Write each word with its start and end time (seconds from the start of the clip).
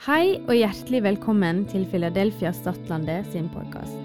Hei 0.00 0.38
og 0.48 0.54
hjertelig 0.56 1.02
velkommen 1.04 1.58
til 1.68 1.82
Philadelphia 1.90 2.54
Stadlandet 2.56 3.26
sin 3.34 3.50
podkast. 3.52 3.98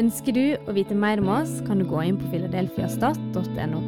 Ønsker 0.00 0.34
du 0.34 0.56
å 0.66 0.74
vite 0.74 0.96
mer 0.98 1.22
om 1.22 1.30
oss, 1.30 1.52
kan 1.68 1.78
du 1.78 1.86
gå 1.86 2.00
inn 2.08 2.18
på 2.18 2.26
filadelfiastat.no. 2.32 3.82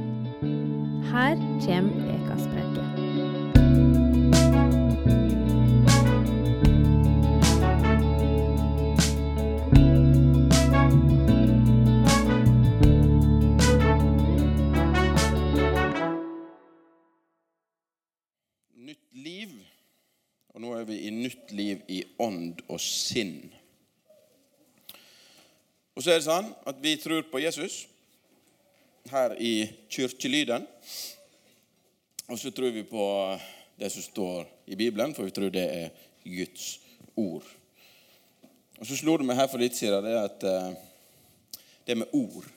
Her 1.11 1.35
kommer 1.65 1.91
ukas 2.07 2.22
og 22.83 22.91
sinn. 22.91 23.37
Og 25.93 26.03
så 26.03 26.13
er 26.13 26.21
det 26.21 26.27
sånn 26.27 26.53
at 26.69 26.79
vi 26.83 26.97
tror 27.01 27.25
på 27.31 27.41
Jesus 27.43 27.83
her 29.11 29.35
i 29.41 29.67
kirkelyden. 29.93 30.65
Og 32.31 32.39
så 32.41 32.53
tror 32.55 32.73
vi 32.73 32.85
på 32.89 33.07
det 33.77 33.91
som 33.93 34.05
står 34.05 34.47
i 34.67 34.79
Bibelen, 34.79 35.13
for 35.15 35.29
vi 35.29 35.35
tror 35.35 35.53
det 35.53 35.67
er 35.67 35.91
Guds 36.25 36.79
ord. 37.19 37.45
Og 38.79 38.89
så 38.89 38.97
slo 38.97 39.19
det 39.21 39.27
meg 39.29 39.39
her 39.39 39.51
for 39.51 39.63
litt 39.63 39.77
siden 39.77 40.07
det 40.07 40.17
at 40.19 40.45
eh, 40.49 40.73
det 41.87 41.99
med 41.99 42.13
ord 42.17 42.51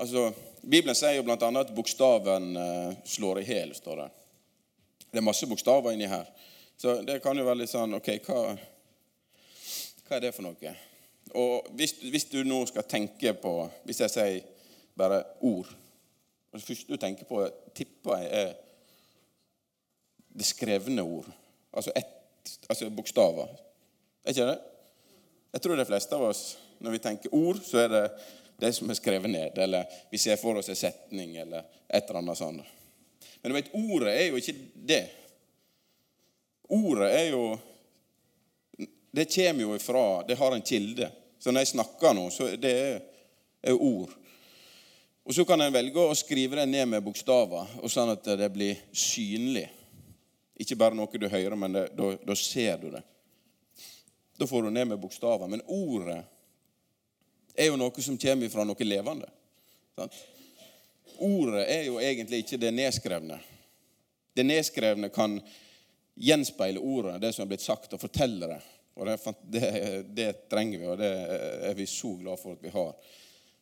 Altså, 0.00 0.30
Bibelen 0.64 0.96
sier 0.96 1.18
jo 1.18 1.24
bl.a. 1.26 1.36
at 1.36 1.72
bokstaven 1.76 2.54
eh, 2.56 2.92
slår 3.04 3.42
i 3.42 3.44
hjel, 3.44 3.74
står 3.76 3.98
det. 4.00 4.06
Det 5.10 5.20
er 5.20 5.26
masse 5.26 5.44
bokstaver 5.50 5.92
inni 5.92 6.08
her. 6.08 6.24
Så 6.80 7.02
det 7.04 7.18
kan 7.20 7.36
jo 7.36 7.44
være 7.44 7.60
litt 7.60 7.72
sånn 7.72 7.98
Ok, 7.98 8.08
hva, 8.24 8.54
hva 10.10 10.18
er 10.18 10.24
det 10.26 10.32
for 10.34 10.42
noe? 10.42 10.72
Og 11.38 11.68
hvis, 11.78 11.92
hvis 12.10 12.26
du 12.32 12.40
nå 12.42 12.64
skal 12.66 12.88
tenke 12.90 13.30
på 13.38 13.52
Hvis 13.86 14.00
jeg 14.02 14.10
sier 14.10 14.40
bare 14.98 15.20
ord 15.46 15.68
og 16.50 16.58
Det 16.58 16.66
første 16.66 16.90
du 16.90 16.98
tenker 16.98 17.28
på, 17.28 17.44
tipper 17.78 18.16
jeg 18.18 18.30
er 18.40 18.48
det 20.34 20.46
skrevne 20.46 21.02
ord. 21.02 21.28
Altså, 21.70 21.92
altså 22.68 22.88
bokstaver. 22.90 23.46
Er 24.24 24.34
ikke 24.34 24.46
det? 24.48 24.58
Jeg 25.52 25.62
tror 25.62 25.78
de 25.78 25.86
fleste 25.86 26.18
av 26.18 26.24
oss, 26.26 26.42
når 26.82 26.96
vi 26.96 27.02
tenker 27.04 27.34
ord, 27.34 27.60
så 27.62 27.84
er 27.84 27.88
det 27.94 28.02
det 28.62 28.72
som 28.74 28.90
er 28.90 28.98
skrevet 28.98 29.30
ned. 29.30 29.58
Eller 29.62 29.86
vi 30.10 30.18
ser 30.18 30.38
for 30.42 30.58
oss 30.58 30.70
en 30.70 30.78
setning 30.78 31.36
eller 31.38 31.66
et 31.86 32.02
eller 32.02 32.18
annet 32.18 32.38
sånt. 32.38 32.66
Men 33.42 33.52
du 33.52 33.58
vet, 33.60 33.70
ordet 33.74 34.14
er 34.16 34.26
jo 34.28 34.42
ikke 34.42 34.56
det. 34.90 35.02
Ordet 36.80 37.12
er 37.14 37.28
jo 37.30 37.44
Det 39.10 39.26
kommer 39.34 39.62
jo 39.62 39.74
ifra 39.76 40.22
Det 40.28 40.38
har 40.38 40.54
en 40.54 40.62
kilde. 40.62 41.10
Så 41.38 41.50
når 41.50 41.64
jeg 41.64 41.72
snakker 41.74 42.14
nå, 42.14 42.26
så 42.30 42.50
det 42.60 42.72
er, 42.72 43.00
ord. 43.72 44.12
Og 45.24 45.34
så 45.34 45.44
kan 45.44 45.60
en 45.60 45.72
velge 45.72 46.00
å 46.00 46.16
skrive 46.16 46.56
det 46.58 46.66
ned 46.68 46.88
med 46.88 47.04
bokstaver, 47.04 47.76
og 47.80 47.92
sånn 47.92 48.12
at 48.12 48.24
det 48.40 48.48
blir 48.52 48.80
synlig. 48.92 49.66
Ikke 50.60 50.76
bare 50.80 50.96
noe 50.96 51.20
du 51.20 51.28
hører, 51.28 51.56
men 51.56 51.76
da 51.76 52.36
ser 52.36 52.80
du 52.80 52.90
det. 52.92 53.02
Da 54.40 54.48
får 54.48 54.62
du 54.66 54.70
ned 54.70 54.88
med 54.88 55.00
bokstaver. 55.00 55.48
Men 55.48 55.64
ordet 55.68 56.18
er 57.54 57.68
jo 57.68 57.78
noe 57.80 58.04
som 58.04 58.18
kommer 58.20 58.52
fra 58.52 58.64
noe 58.64 58.88
levende. 58.88 59.28
Sant? 59.96 60.16
Ordet 61.20 61.66
er 61.68 61.88
jo 61.88 61.98
egentlig 62.00 62.44
ikke 62.44 62.60
det 62.60 62.72
nedskrevne. 62.72 63.36
Det 64.36 64.44
nedskrevne 64.46 65.10
kan 65.12 65.36
gjenspeile 66.20 66.80
ordet, 66.80 67.18
det 67.20 67.34
som 67.36 67.44
er 67.44 67.50
blitt 67.52 67.64
sagt, 67.64 67.92
og 67.92 68.00
fortelle 68.00 68.48
det. 68.48 68.60
Og 69.00 69.08
det, 69.08 69.16
det, 69.48 69.68
det 70.12 70.32
trenger 70.52 70.78
vi, 70.78 70.88
og 70.92 70.98
det 71.00 71.10
er 71.70 71.76
vi 71.78 71.86
så 71.88 72.12
glad 72.20 72.36
for 72.36 72.52
at 72.52 72.64
vi 72.64 72.72
har 72.74 72.90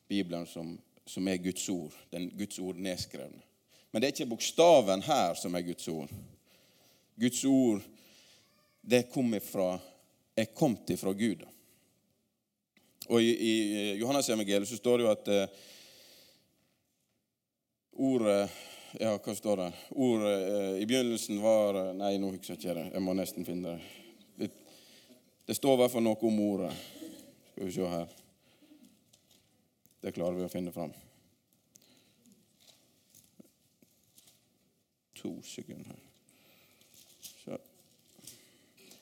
Bibelen 0.09 0.47
som, 0.49 0.73
som 1.07 1.27
er 1.31 1.39
Guds 1.39 1.69
ord. 1.71 1.95
Den 2.11 2.27
Guds 2.35 2.59
ord 2.59 2.75
nedskrevne. 2.75 3.39
Men 3.91 4.01
det 4.01 4.09
er 4.09 4.17
ikke 4.17 4.33
bokstaven 4.33 5.01
her 5.07 5.37
som 5.39 5.55
er 5.55 5.63
Guds 5.63 5.87
ord. 5.87 6.11
Guds 7.15 7.45
ord, 7.45 7.81
det 8.81 9.07
kom 9.13 9.31
ifra, 9.33 9.77
er 10.35 10.51
kommet 10.55 10.91
ifra 10.91 11.13
Gud. 11.13 11.45
Og 13.07 13.23
I, 13.23 13.31
i 13.31 13.53
Johannes 14.01 14.29
evangeliet 14.29 14.69
så 14.69 14.77
står 14.77 14.97
det 14.97 15.07
jo 15.07 15.13
at 15.13 15.31
eh, 15.33 15.63
ordet 18.11 18.41
Ja, 18.97 19.11
hva 19.21 19.33
står 19.37 19.59
det? 19.61 19.71
Ordet 20.01 20.35
eh, 20.35 20.75
i 20.81 20.85
begynnelsen 20.89 21.41
var 21.43 21.77
eh, 21.77 21.95
Nei, 21.97 22.15
nå 22.21 22.33
husker 22.33 22.55
jeg 22.55 22.61
ikke 22.61 22.77
det. 22.77 22.85
Jeg 22.93 23.05
må 23.05 23.15
nesten 23.17 23.47
finne 23.47 23.75
det. 23.77 23.98
Det, 25.49 25.55
står 25.55 25.73
i 25.73 25.77
hvert 25.81 25.91
fall 25.91 26.03
noe 26.05 26.27
om 26.29 26.35
ordet. 26.45 26.69
Skal 27.49 27.65
vi 27.65 27.71
se 27.73 27.85
her. 27.89 28.09
Det 29.97 30.11
klarer 30.13 30.35
vi 30.37 30.43
å 30.45 30.49
finne 30.53 30.69
fram. 30.69 30.91
To 35.17 35.31
sekunder. 35.41 35.95
Så. 37.41 37.57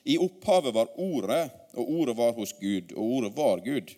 I 0.08 0.16
opphavet 0.24 0.72
var 0.72 0.94
Ordet, 0.96 1.42
og 1.74 1.90
Ordet 1.98 2.14
var 2.16 2.32
hos 2.38 2.54
Gud, 2.62 2.94
og 2.96 3.12
Ordet 3.18 3.30
var 3.36 3.60
Gud. 3.66 3.92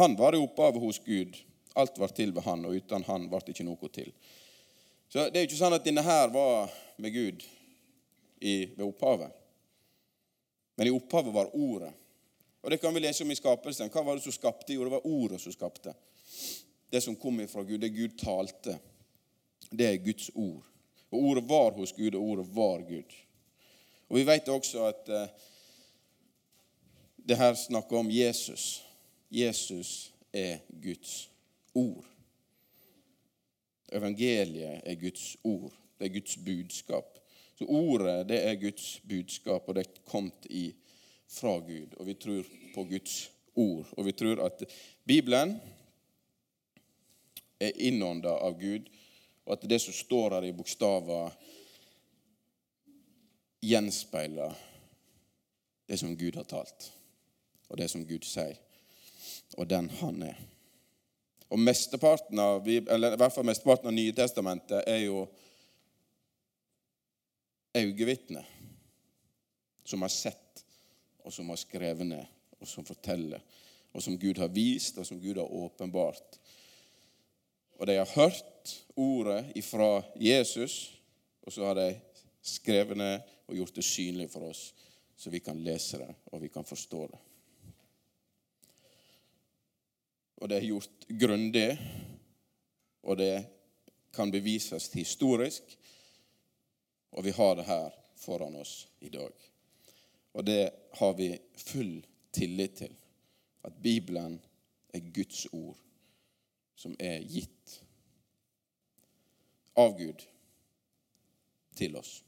Han 0.00 0.16
var 0.18 0.34
i 0.34 0.40
opphavet 0.42 0.82
hos 0.82 0.98
Gud. 1.06 1.38
Alt 1.78 2.02
var 2.02 2.10
til 2.10 2.34
ved 2.34 2.42
han, 2.42 2.66
og 2.66 2.74
uten 2.74 3.06
han 3.06 3.28
ble 3.30 3.40
det 3.46 3.54
ikke 3.54 3.68
noe 3.70 3.92
til. 4.00 4.10
Så 5.06 5.28
Det 5.30 5.38
er 5.38 5.46
jo 5.46 5.52
ikke 5.52 5.60
sånn 5.62 5.78
at 5.78 5.86
denne 5.86 6.02
her 6.02 6.34
var 6.34 6.74
med 6.98 7.14
Gud 7.14 7.46
i, 8.40 8.66
ved 8.74 8.82
opphavet. 8.88 9.38
Men 10.74 10.86
i 10.86 10.90
opphavet 10.90 11.34
var 11.34 11.56
Ordet. 11.56 11.92
Og 12.62 12.70
Det 12.70 12.80
kan 12.80 12.94
vi 12.94 13.00
lese 13.00 13.24
om 13.24 13.30
i 13.30 13.36
skapelsen. 13.36 13.90
Hva 13.90 14.02
var 14.02 14.16
det 14.16 14.22
som 14.22 14.32
skapte? 14.32 14.72
Jo, 14.72 14.84
det 14.84 14.94
var 14.94 15.06
Ordet 15.06 15.40
som 15.40 15.52
skapte. 15.52 15.94
Det 16.90 17.00
som 17.00 17.16
kom 17.16 17.40
ifra 17.40 17.62
Gud, 17.62 17.80
det 17.80 17.88
Gud 17.88 18.18
talte. 18.18 18.78
Det 19.70 19.86
er 19.86 20.04
Guds 20.04 20.30
ord. 20.34 20.62
Og 21.10 21.18
Ordet 21.18 21.48
var 21.48 21.72
hos 21.72 21.92
Gud, 21.92 22.14
og 22.14 22.22
Ordet 22.22 22.46
var 22.54 22.84
Gud. 22.88 23.16
Og 24.08 24.16
Vi 24.16 24.26
vet 24.26 24.48
også 24.48 24.84
at 24.84 25.08
eh, 25.08 25.28
det 27.28 27.36
her 27.36 27.54
snakker 27.54 27.98
om 27.98 28.10
Jesus. 28.10 28.84
Jesus 29.30 30.12
er 30.32 30.58
Guds 30.82 31.30
ord. 31.74 32.04
Evangeliet 33.92 34.80
er 34.84 34.94
Guds 34.94 35.36
ord. 35.44 35.72
Det 35.98 36.06
er 36.06 36.20
Guds 36.20 36.36
budskap. 36.36 37.11
Så 37.58 37.66
ordet, 37.68 38.28
det 38.28 38.40
er 38.46 38.60
Guds 38.60 39.00
budskap, 39.08 39.68
og 39.68 39.76
det 39.76 39.86
er 39.86 40.02
kommet 40.08 40.48
fra 41.32 41.58
Gud. 41.58 41.94
Og 41.98 42.06
vi 42.06 42.14
tror 42.14 42.48
på 42.74 42.84
Guds 42.84 43.30
ord. 43.54 43.86
Og 43.96 44.06
vi 44.06 44.12
tror 44.12 44.44
at 44.46 44.64
Bibelen 45.04 45.56
er 47.60 47.76
innånda 47.76 48.34
av 48.42 48.58
Gud, 48.60 48.88
og 49.44 49.56
at 49.56 49.68
det 49.70 49.80
som 49.82 49.94
står 49.94 50.36
her 50.36 50.48
i 50.48 50.54
bokstaver, 50.56 51.34
gjenspeiler 53.62 54.54
det 55.86 55.98
som 56.00 56.16
Gud 56.18 56.34
har 56.38 56.46
talt, 56.50 56.88
og 57.68 57.78
det 57.78 57.88
som 57.90 58.02
Gud 58.06 58.26
sier, 58.26 58.58
og 59.54 59.68
den 59.70 59.90
han 60.00 60.22
er. 60.26 60.40
Og 61.52 61.60
mesteparten 61.60 62.40
av, 62.40 62.66
eller 62.66 63.14
i 63.14 63.20
hvert 63.20 63.34
fall 63.34 63.46
mesteparten 63.46 63.90
av 63.90 63.94
Nye 63.94 64.14
testamentet 64.16 64.88
er 64.88 65.04
jo 65.04 65.26
øyevitner 67.74 68.44
som 69.84 70.02
har 70.02 70.12
sett, 70.12 70.64
og 71.24 71.32
som 71.32 71.48
har 71.48 71.56
skrevet 71.60 72.06
ned, 72.06 72.24
og 72.60 72.68
som 72.68 72.86
forteller, 72.86 73.40
og 73.92 74.02
som 74.02 74.18
Gud 74.18 74.38
har 74.38 74.52
vist, 74.52 74.98
og 74.98 75.06
som 75.06 75.20
Gud 75.20 75.36
har 75.36 75.52
åpenbart. 75.52 76.38
Og 77.78 77.86
de 77.86 77.96
har 77.98 78.14
hørt 78.14 78.84
ordet 78.96 79.52
ifra 79.56 80.02
Jesus, 80.16 80.98
og 81.42 81.52
så 81.52 81.66
har 81.66 81.74
de 81.74 82.00
skrevet 82.42 82.96
ned 82.96 83.20
og 83.48 83.56
gjort 83.56 83.76
det 83.76 83.84
synlig 83.84 84.30
for 84.30 84.48
oss, 84.48 84.72
så 85.16 85.30
vi 85.30 85.42
kan 85.42 85.60
lese 85.64 85.98
det, 85.98 86.14
og 86.32 86.42
vi 86.42 86.48
kan 86.48 86.64
forstå 86.64 87.06
det. 87.10 87.18
Og 90.42 90.48
det 90.50 90.56
er 90.58 90.66
gjort 90.66 91.06
grundig, 91.20 91.68
og 93.02 93.18
det 93.18 93.44
kan 94.14 94.30
bevises 94.30 94.88
historisk. 94.92 95.78
Og 97.12 97.24
vi 97.24 97.30
har 97.36 97.56
det 97.56 97.68
her 97.68 97.92
foran 98.16 98.56
oss 98.56 98.88
i 99.00 99.08
dag. 99.12 99.32
Og 100.32 100.44
det 100.44 100.72
har 100.98 101.14
vi 101.14 101.38
full 101.56 102.06
tillit 102.32 102.76
til. 102.76 102.94
At 103.62 103.76
Bibelen 103.82 104.40
er 104.92 105.12
Guds 105.14 105.46
ord, 105.52 105.76
som 106.74 106.96
er 106.98 107.20
gitt 107.20 107.82
av 109.78 109.94
Gud 109.98 110.24
til 111.76 111.96
oss. 111.96 112.22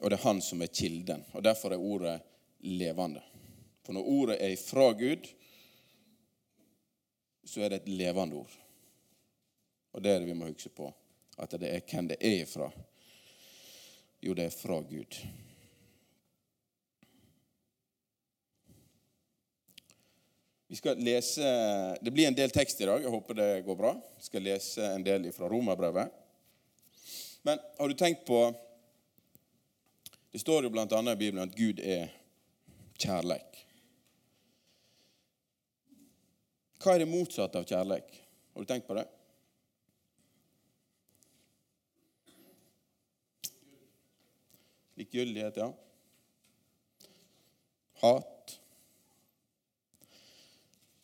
Og 0.00 0.10
det 0.10 0.18
er 0.18 0.24
han 0.26 0.40
som 0.42 0.62
er 0.62 0.72
kilden. 0.72 1.26
Og 1.32 1.44
derfor 1.44 1.74
er 1.74 1.82
ordet 1.82 2.16
levende. 2.58 3.22
For 3.82 3.94
når 3.94 4.08
ordet 4.08 4.38
er 4.42 4.56
fra 4.56 4.90
Gud, 4.98 5.28
så 7.44 7.62
er 7.62 7.70
det 7.70 7.82
et 7.82 7.94
levende 7.98 8.36
ord. 8.42 8.58
Og 9.92 10.02
det 10.02 10.10
er 10.10 10.22
det 10.22 10.30
vi 10.30 10.38
må 10.38 10.50
huske 10.50 10.70
på. 10.74 10.88
At 11.42 11.58
det 11.58 11.70
er 11.74 11.82
hvem 11.90 12.08
det 12.12 12.20
er 12.22 12.42
ifra. 12.44 12.68
Jo, 14.22 14.34
det 14.38 14.46
er 14.46 14.54
fra 14.54 14.78
Gud. 14.86 15.16
Vi 20.72 20.76
skal 20.78 21.02
lese, 21.04 21.42
Det 22.00 22.10
blir 22.10 22.28
en 22.28 22.36
del 22.38 22.50
tekst 22.50 22.80
i 22.80 22.86
dag. 22.86 23.02
Jeg 23.02 23.10
håper 23.10 23.34
det 23.34 23.64
går 23.66 23.76
bra. 23.76 23.90
Vi 24.16 24.24
skal 24.24 24.46
lese 24.46 24.86
en 24.94 25.02
del 25.04 25.26
fra 25.32 25.48
Romerbrevet. 25.50 26.14
Men 27.42 27.58
har 27.78 27.88
du 27.88 27.94
tenkt 27.94 28.24
på 28.26 28.54
Det 30.32 30.40
står 30.40 30.64
jo 30.64 30.70
bl.a. 30.72 30.86
i 30.86 31.16
Bibelen 31.16 31.42
at 31.42 31.56
Gud 31.56 31.80
er 31.84 32.06
kjærleik. 32.96 33.58
Hva 36.80 36.94
er 36.94 37.02
det 37.02 37.10
motsatte 37.10 37.60
av 37.60 37.66
kjærleik? 37.68 38.08
Har 38.54 38.64
du 38.64 38.70
tenkt 38.70 38.88
på 38.88 38.96
det? 38.96 39.04
Likegyldighet, 44.96 45.56
ja. 45.56 45.72
Hat. 48.02 48.60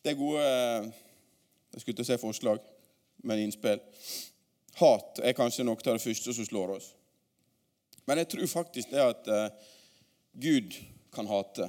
Det 0.02 0.10
er 0.10 0.18
gode 0.18 0.44
Jeg 1.72 1.80
skulle 1.80 2.02
å 2.02 2.08
si 2.08 2.16
forslag, 2.18 2.62
men 3.28 3.42
innspill. 3.44 3.80
Hat 4.80 5.20
er 5.22 5.36
kanskje 5.36 5.66
noe 5.66 5.78
av 5.78 5.98
det 5.98 6.02
første 6.02 6.34
som 6.34 6.46
slår 6.46 6.76
oss. 6.78 6.92
Men 8.08 8.22
jeg 8.22 8.30
tror 8.32 8.50
faktisk 8.50 8.90
det 8.90 9.02
at 9.04 9.28
uh, 9.28 9.74
Gud 10.32 10.74
kan 11.14 11.28
hate. 11.28 11.68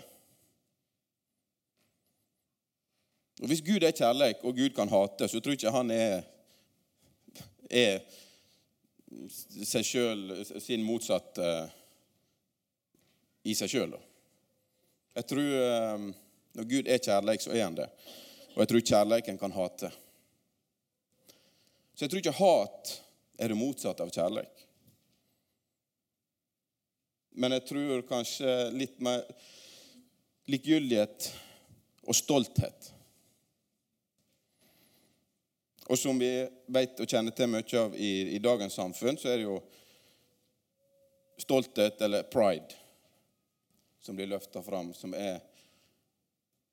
Og 3.41 3.47
Hvis 3.47 3.63
Gud 3.65 3.83
er 3.83 3.95
kjærlighet, 3.95 4.43
og 4.43 4.55
Gud 4.55 4.69
kan 4.75 4.89
hate, 4.89 5.27
så 5.27 5.39
tror 5.39 5.53
jeg 5.55 5.61
ikke 5.61 5.75
han 5.75 5.91
er, 5.91 6.23
er 7.69 7.99
seg 9.65 9.85
sjøl, 9.85 10.23
sin 10.61 10.83
motsatte 10.85 11.45
i 13.43 13.55
seg 13.55 13.71
sjøl. 13.71 13.95
Jeg 15.15 15.27
tror 15.29 15.53
uh, 15.53 16.09
når 16.57 16.69
Gud 16.69 16.89
er 16.89 17.01
kjærlighet, 17.03 17.45
så 17.45 17.53
er 17.55 17.63
han 17.63 17.77
det. 17.77 17.89
Og 18.55 18.63
jeg 18.63 18.71
tror 18.71 18.87
kjærligheten 18.91 19.39
kan 19.39 19.55
hate. 19.55 19.91
Så 21.93 22.05
jeg 22.05 22.11
tror 22.11 22.23
ikke 22.23 22.39
hat 22.39 22.95
er 23.39 23.51
det 23.51 23.59
motsatte 23.59 24.03
av 24.03 24.11
kjærlighet. 24.11 24.65
Men 27.39 27.55
jeg 27.55 27.67
tror 27.69 28.01
kanskje 28.09 28.53
litt 28.75 28.97
mer 29.03 29.23
likegyldighet 30.49 31.29
og 32.09 32.17
stolthet. 32.17 32.89
Og 35.89 35.97
som 35.97 36.19
vi 36.21 36.31
vet 36.69 36.99
og 37.01 37.09
kjenner 37.09 37.33
til 37.33 37.49
mye 37.49 37.79
av 37.79 37.95
i, 37.97 38.11
i 38.35 38.41
dagens 38.43 38.75
samfunn, 38.77 39.17
så 39.17 39.31
er 39.31 39.39
det 39.39 39.47
jo 39.47 39.57
stolthet, 41.39 42.01
eller 42.05 42.27
pride, 42.29 42.75
som 44.01 44.15
blir 44.15 44.29
løfta 44.31 44.63
fram, 44.63 44.93
som 44.93 45.13
er 45.13 45.39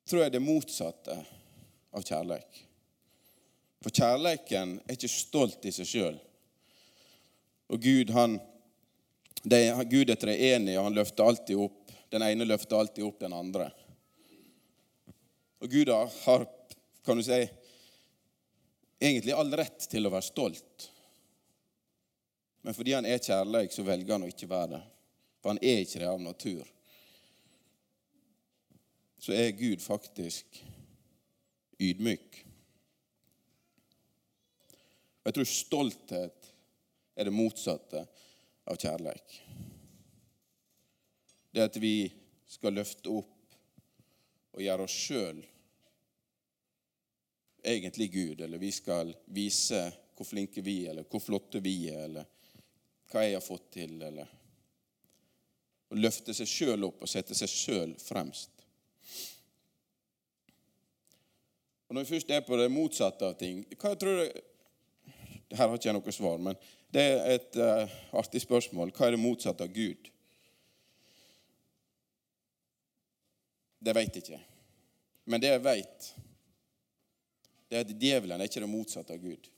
tror 0.06 0.23
jeg 0.23 0.37
det 0.37 0.43
motsatte 0.43 1.17
av 1.90 2.05
kjærleik. 2.06 2.62
For 3.82 3.94
kjærleiken 3.94 4.76
er 4.87 4.94
ikke 4.94 5.11
stolt 5.11 5.67
i 5.67 5.73
seg 5.75 5.88
sjøl. 5.90 6.20
Og 7.70 7.82
Gud, 7.82 8.12
han 8.14 8.38
det, 9.43 9.61
Gud 9.90 10.11
er 10.11 10.19
treenig, 10.19 10.76
og 10.78 10.88
han 10.88 10.96
løfter 10.96 11.26
alltid 11.26 11.58
opp. 11.67 11.93
Den 12.11 12.23
ene 12.26 12.46
løfter 12.46 12.78
alltid 12.78 13.05
opp 13.06 13.20
den 13.23 13.34
andre. 13.34 13.69
Og 15.62 15.70
Gud 15.70 15.90
har, 15.90 16.46
kan 17.06 17.19
du 17.19 17.25
si, 17.26 17.40
egentlig 18.99 19.34
all 19.34 19.52
rett 19.58 19.88
til 19.90 20.06
å 20.06 20.12
være 20.14 20.26
stolt. 20.26 20.88
Men 22.67 22.75
fordi 22.75 22.96
han 22.96 23.06
er 23.06 23.22
kjærleik, 23.22 23.75
så 23.75 23.87
velger 23.87 24.17
han 24.17 24.26
å 24.26 24.31
ikke 24.31 24.50
være 24.50 24.72
det. 24.76 24.82
For 25.38 25.55
han 25.55 25.62
er 25.62 25.84
ikke 25.84 26.02
det 26.02 26.11
av 26.11 26.22
natur. 26.22 26.75
Så 29.19 29.33
er 29.33 29.57
Gud 29.57 29.81
faktisk 29.83 30.61
ydmyk. 31.81 32.43
Og 35.23 35.31
jeg 35.31 35.39
tror 35.39 35.51
stolthet 35.51 36.53
er 37.17 37.27
det 37.27 37.35
motsatte 37.35 38.05
av 38.67 38.79
kjærleik. 38.79 39.41
Det 41.51 41.65
at 41.65 41.79
vi 41.81 42.07
skal 42.47 42.77
løfte 42.77 43.11
opp 43.11 43.57
og 44.57 44.63
gjøre 44.63 44.87
oss 44.87 44.97
sjøl 45.09 45.43
egentlig 47.67 48.13
Gud, 48.13 48.41
eller 48.41 48.59
vi 48.59 48.71
skal 48.73 49.11
vise 49.35 49.81
hvor 50.17 50.29
flinke 50.29 50.63
vi 50.65 50.85
er, 50.85 50.91
eller 50.91 51.09
hvor 51.11 51.21
flotte 51.21 51.61
vi 51.61 51.89
er, 51.91 52.05
eller 52.07 52.29
hva 53.11 53.25
jeg 53.25 53.37
har 53.37 53.45
fått 53.45 53.71
til, 53.79 54.01
eller 54.03 54.35
Å 55.87 55.95
løfte 55.95 56.35
seg 56.35 56.49
sjøl 56.51 56.83
opp 56.89 57.05
og 57.05 57.11
sette 57.11 57.35
seg 57.39 57.51
sjøl 57.51 57.93
fremst. 58.03 58.56
Når 61.96 62.04
vi 62.04 62.12
først 62.12 62.31
er 62.31 62.43
på 62.44 62.56
det 62.60 62.66
motsatte 62.69 63.25
av 63.25 63.38
ting 63.40 63.62
hva 63.81 63.94
tror 63.96 64.19
du, 64.20 64.40
Her 65.56 65.62
har 65.62 65.78
ikke 65.78 65.88
jeg 65.88 65.94
noe 65.96 66.12
svar, 66.12 66.43
men 66.43 66.58
det 66.93 67.04
er 67.08 67.31
et 67.38 67.56
uh, 67.56 67.94
artig 68.20 68.43
spørsmål. 68.43 68.90
Hva 68.93 69.06
er 69.06 69.14
det 69.14 69.20
motsatte 69.22 69.64
av 69.64 69.72
Gud? 69.72 70.10
Det 73.81 73.94
vet 73.96 74.19
jeg 74.19 74.26
ikke. 74.26 74.40
Men 75.25 75.40
det 75.40 75.54
jeg 75.54 75.62
vet, 75.64 76.10
det 77.70 77.78
er 77.78 77.87
at 77.87 77.94
djevelen 78.04 78.43
er 78.43 78.50
ikke 78.50 78.64
det 78.66 78.70
motsatte 78.75 79.16
av 79.16 79.22
Gud. 79.22 79.48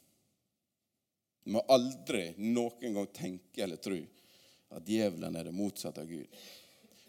Du 1.42 1.56
må 1.56 1.64
aldri 1.74 2.28
noen 2.38 3.00
gang 3.00 3.10
tenke 3.16 3.64
eller 3.66 3.82
tro 3.82 3.98
at 4.76 4.86
djevelen 4.86 5.40
er 5.40 5.48
det 5.48 5.56
motsatte 5.56 6.04
av 6.04 6.14
Gud. 6.14 6.40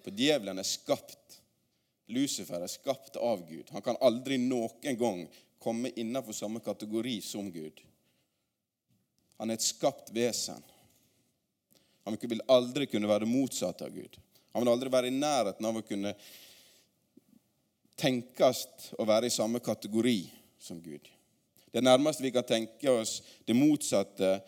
For 0.02 0.16
djevelen 0.16 0.58
er 0.58 0.66
skapt. 0.66 1.19
Lucifer 2.10 2.62
er 2.62 2.72
skapt 2.72 3.18
av 3.22 3.46
Gud. 3.50 3.70
Han 3.70 3.86
kan 3.86 4.00
aldri 4.02 4.40
noen 4.42 4.98
gang 4.98 5.24
komme 5.60 5.92
innenfor 5.96 6.34
samme 6.34 6.62
kategori 6.64 7.20
som 7.22 7.52
Gud. 7.52 7.82
Han 9.38 9.50
er 9.50 9.60
et 9.60 9.66
skapt 9.66 10.12
vesen. 10.16 10.60
Han 12.04 12.18
vil 12.20 12.42
aldri 12.50 12.88
kunne 12.90 13.10
være 13.10 13.30
motsatt 13.30 13.84
av 13.86 13.94
Gud. 13.94 14.18
Han 14.52 14.64
vil 14.64 14.72
aldri 14.72 14.92
være 14.92 15.12
i 15.12 15.16
nærheten 15.16 15.66
av 15.70 15.78
å 15.78 15.86
kunne 15.86 16.16
tenkes 18.00 18.66
å 18.98 19.06
være 19.08 19.28
i 19.28 19.34
samme 19.34 19.62
kategori 19.64 20.20
som 20.60 20.80
Gud. 20.82 21.06
Det 21.72 21.84
nærmeste 21.84 22.24
vi 22.26 22.32
kan 22.34 22.48
tenke 22.48 22.90
oss 22.92 23.20
det 23.46 23.54
motsatte 23.54 24.40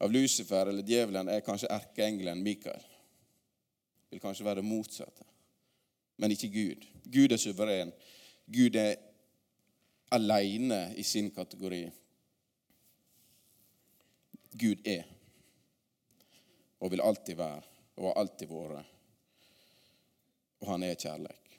av 0.00 0.12
Lucifer 0.12 0.70
eller 0.70 0.86
djevelen, 0.86 1.28
er 1.28 1.42
kanskje 1.44 1.72
erkeengelen 1.72 2.40
Mikael. 2.44 2.84
Vil 4.10 4.22
kanskje 4.22 4.46
være 4.46 4.62
det 4.62 4.70
motsatte, 4.70 5.26
men 6.20 6.34
ikke 6.34 6.52
Gud. 6.52 6.84
Gud 7.10 7.32
er 7.32 7.40
suveren. 7.40 7.92
Gud 8.46 8.76
er 8.76 8.98
aleine 10.12 10.90
i 11.00 11.04
sin 11.06 11.30
kategori. 11.32 11.84
Gud 14.60 14.86
er 14.86 15.06
og 16.80 16.90
vil 16.90 17.02
alltid 17.04 17.36
være 17.36 17.62
og 18.00 18.08
har 18.08 18.22
alltid 18.22 18.48
vært. 18.48 18.96
Og 20.60 20.68
han 20.68 20.82
er 20.84 20.96
kjærlighet. 20.96 21.58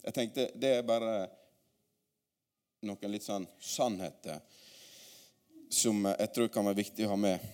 Jeg 0.00 0.16
tenkte 0.16 0.48
det 0.56 0.72
er 0.76 0.88
bare 0.88 1.14
noen 2.88 3.12
litt 3.12 3.24
sånn 3.24 3.44
sannheter 3.60 4.40
som 5.70 6.04
jeg 6.08 6.32
tror 6.34 6.48
kan 6.52 6.66
være 6.66 6.80
viktig 6.80 7.06
å 7.06 7.12
ha 7.12 7.18
med. 7.20 7.44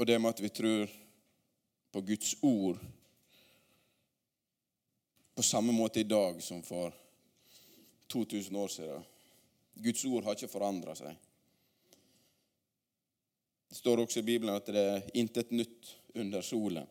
Og 0.00 0.08
det 0.08 0.16
med 0.18 0.32
at 0.32 0.40
vi 0.42 0.50
tror 0.52 1.01
på 1.92 2.00
Guds 2.00 2.34
ord 2.40 2.78
på 5.34 5.42
samme 5.42 5.72
måte 5.72 6.00
i 6.00 6.08
dag 6.08 6.42
som 6.42 6.62
for 6.62 6.92
2000 8.12 8.56
år 8.56 8.68
siden. 8.68 9.04
Guds 9.74 10.04
ord 10.04 10.24
har 10.24 10.36
ikke 10.36 10.52
forandra 10.52 10.94
seg. 10.96 11.14
Det 13.68 13.78
står 13.78 14.02
også 14.02 14.20
i 14.20 14.26
Bibelen 14.26 14.54
at 14.54 14.68
det 14.68 14.82
er 14.84 15.06
intet 15.16 15.52
nytt 15.56 15.94
under 16.14 16.44
solen. 16.44 16.86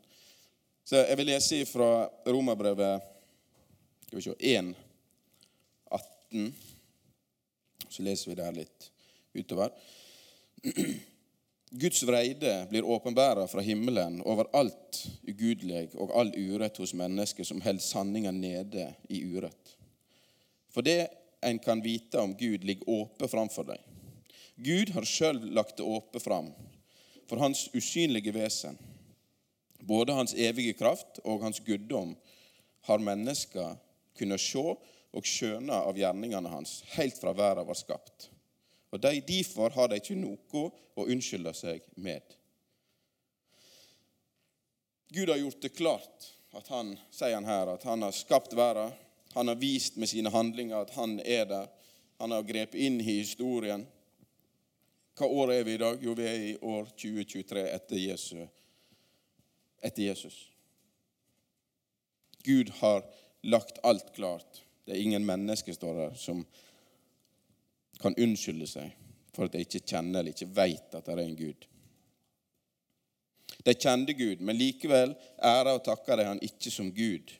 Så 0.84 0.96
Jeg 0.96 1.17
vil 1.17 1.29
lese 1.29 1.65
fra 1.65 2.10
Romerbrevet 2.25 3.01
1, 4.12 4.74
18. 5.91 6.55
Så 7.89 8.03
leser 8.03 8.31
vi 8.31 8.36
der 8.36 8.51
litt 8.51 8.91
utover. 9.38 9.70
Guds 11.74 12.04
vreide 12.04 12.66
blir 12.70 12.84
åpenbæra 12.84 13.46
fra 13.48 13.62
himmelen 13.63 14.18
over 14.28 14.50
alt 14.54 14.98
ugudelig 15.24 15.86
og 15.96 16.12
all 16.20 16.34
urett 16.36 16.78
hos 16.82 16.92
mennesker 16.94 17.48
som 17.48 17.62
holder 17.63 17.86
sanninga 17.86 18.34
nede 18.36 18.90
i 19.08 19.22
urett. 19.24 19.78
For 20.72 20.84
det 20.84 21.08
en 21.42 21.60
kan 21.63 21.80
vite 21.82 22.20
om 22.20 22.34
Gud, 22.36 22.63
ligger 22.68 22.90
åpent 22.90 23.32
framfor 23.32 23.70
deg. 23.72 23.80
Gud 24.60 24.92
har 24.92 25.08
sjøl 25.08 25.40
lagt 25.56 25.78
det 25.80 25.88
åpent 25.88 26.24
fram 26.24 26.51
for 27.30 27.40
hans 27.40 27.70
usynlige 27.74 28.36
vesen. 28.36 28.75
Både 29.80 30.13
hans 30.13 30.36
evige 30.36 30.75
kraft 30.75 31.24
og 31.24 31.48
hans 31.48 31.63
guddom 31.63 32.18
har 32.90 33.00
mennesker 33.00 33.78
kunnet 34.20 34.44
se 34.44 34.66
og 35.12 35.28
skjønne 35.28 35.80
av 35.88 35.96
gjerningene 35.96 36.51
hans 36.51 36.82
helt 36.98 37.16
fra 37.16 37.32
verden 37.32 37.68
var 37.68 37.80
skapt. 37.80 38.31
Og 38.92 39.00
de, 39.00 39.22
Derfor 39.28 39.70
har 39.76 39.88
de 39.88 40.00
ikke 40.02 40.20
noe 40.20 40.66
å 41.00 41.08
unnskylde 41.08 41.54
seg 41.56 41.86
med. 41.96 42.24
Gud 45.12 45.30
har 45.30 45.40
gjort 45.40 45.62
det 45.62 45.74
klart 45.76 46.28
at 46.56 46.68
han, 46.72 46.94
sier 47.12 47.36
han 47.36 47.48
her, 47.48 47.74
at 47.74 47.84
han 47.88 48.04
har 48.04 48.16
skapt 48.16 48.54
verden. 48.56 48.92
Han 49.34 49.48
har 49.48 49.60
vist 49.60 49.96
med 50.00 50.12
sine 50.12 50.32
handlinger 50.32 50.84
at 50.84 50.94
han 50.96 51.20
er 51.24 51.48
der. 51.48 51.68
Han 52.20 52.36
har 52.36 52.48
grepet 52.48 52.80
inn 52.80 53.00
i 53.02 53.08
historien. 53.22 53.86
Hva 55.18 55.28
år 55.28 55.54
er 55.56 55.64
vi 55.68 55.76
i 55.76 55.82
dag? 55.82 56.04
Jo, 56.04 56.16
vi 56.16 56.28
er 56.28 56.44
i 56.52 56.56
år 56.58 56.88
2023 56.96 57.64
etter, 57.72 58.00
Jesus. 58.00 58.50
etter 59.82 60.04
Jesus. 60.04 60.38
Gud 62.44 62.70
har 62.80 63.04
lagt 63.44 63.80
alt 63.84 64.14
klart. 64.16 64.62
Det 64.86 64.96
er 64.96 65.04
ingen 65.04 65.26
mennesker, 65.26 65.74
står 65.74 65.98
der, 65.98 66.16
som 66.16 66.46
kan 68.01 68.17
unnskylde 68.17 68.67
seg 68.67 68.91
for 69.31 69.48
at 69.48 69.55
de 69.55 69.63
ikke 69.63 69.84
kjenner 69.86 70.22
eller 70.22 70.34
ikke 70.34 70.50
vet 70.55 70.98
at 70.98 71.05
det 71.08 71.13
er 71.15 71.24
en 71.24 71.38
Gud. 71.39 71.67
De 73.62 73.74
kjente 73.77 74.15
Gud, 74.17 74.41
men 74.41 74.58
likevel 74.58 75.13
æra 75.38 75.75
og 75.77 75.84
takka 75.86 76.17
de 76.17 76.27
han 76.27 76.43
ikke 76.43 76.74
som 76.74 76.89
Gud. 76.96 77.31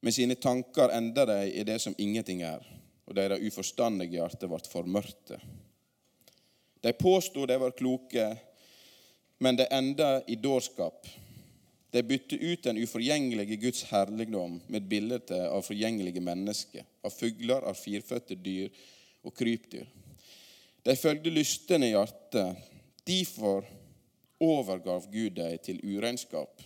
Med 0.00 0.14
sine 0.14 0.38
tanker 0.38 0.92
enda 0.94 1.24
de 1.26 1.40
i 1.50 1.64
det 1.66 1.80
som 1.82 1.96
ingenting 1.98 2.44
er, 2.46 2.62
og 3.08 3.16
deres 3.18 3.42
uforstandige 3.42 4.20
hjerte 4.20 4.48
ble 4.50 4.60
formørte. 4.70 5.40
De 6.84 6.92
påstod 6.94 7.48
de 7.50 7.56
var 7.58 7.74
kloke, 7.74 8.28
men 9.42 9.58
det 9.58 9.66
enda 9.74 10.20
i 10.30 10.36
dårskap. 10.38 11.08
De 11.90 12.02
bytte 12.04 12.36
ut 12.36 12.62
den 12.62 12.78
uforgjengelige 12.84 13.56
Guds 13.56 13.82
herligdom 13.90 14.60
med 14.68 14.86
bildet 14.86 15.32
av 15.32 15.64
forgjengelige 15.66 16.22
mennesker, 16.22 16.84
av 17.02 17.10
fugler, 17.10 17.64
av 17.64 17.74
firfødte 17.80 18.36
dyr 18.38 18.70
og 19.24 19.34
krypdyr. 19.34 19.86
De 20.84 20.96
følgde 20.96 21.32
lystene 21.32 21.88
i 21.88 21.92
hjertet. 21.92 22.56
Derfor 23.08 23.66
overgav 24.40 25.06
Gud 25.10 25.36
dem 25.36 25.58
til 25.64 25.80
uregnskap, 25.84 26.62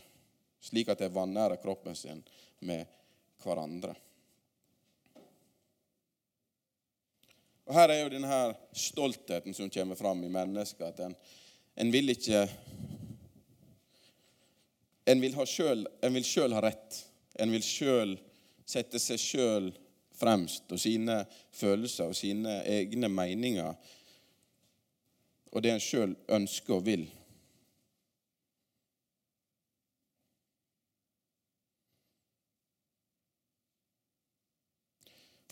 slik 0.60 0.92
at 0.92 1.00
de 1.02 1.10
vanæra 1.12 1.56
kroppen 1.62 1.96
sin 1.96 2.22
med 2.60 2.84
hverandre. 3.42 3.94
Og 7.66 7.74
Her 7.74 7.88
er 7.88 8.02
jo 8.02 8.10
denne 8.12 8.38
stoltheten 8.76 9.54
som 9.54 9.70
kommer 9.70 9.96
fram 9.96 10.24
i 10.24 10.30
mennesket. 10.32 10.82
At 10.92 11.00
en, 11.06 11.14
en 11.76 11.92
vil 11.92 12.14
ikke 12.14 12.48
En 15.06 15.18
vil, 15.18 15.34
ha 15.34 15.42
sjøl 15.44 16.52
ha 16.54 16.60
rett. 16.62 16.98
En 17.34 17.50
vil 17.50 17.64
sjøl 17.66 18.12
sette 18.68 19.00
seg 19.02 19.18
sjøl 19.18 19.72
fremst 20.22 20.70
og 20.70 20.80
sine 20.80 21.24
følelser 21.50 22.12
og 22.12 22.16
sine 22.16 22.60
egne 22.62 23.10
meninger 23.10 23.74
og 25.52 25.60
det 25.62 25.74
en 25.74 25.82
sjøl 25.84 26.14
ønsker 26.32 26.78
og 26.78 26.86
vil. 26.86 27.04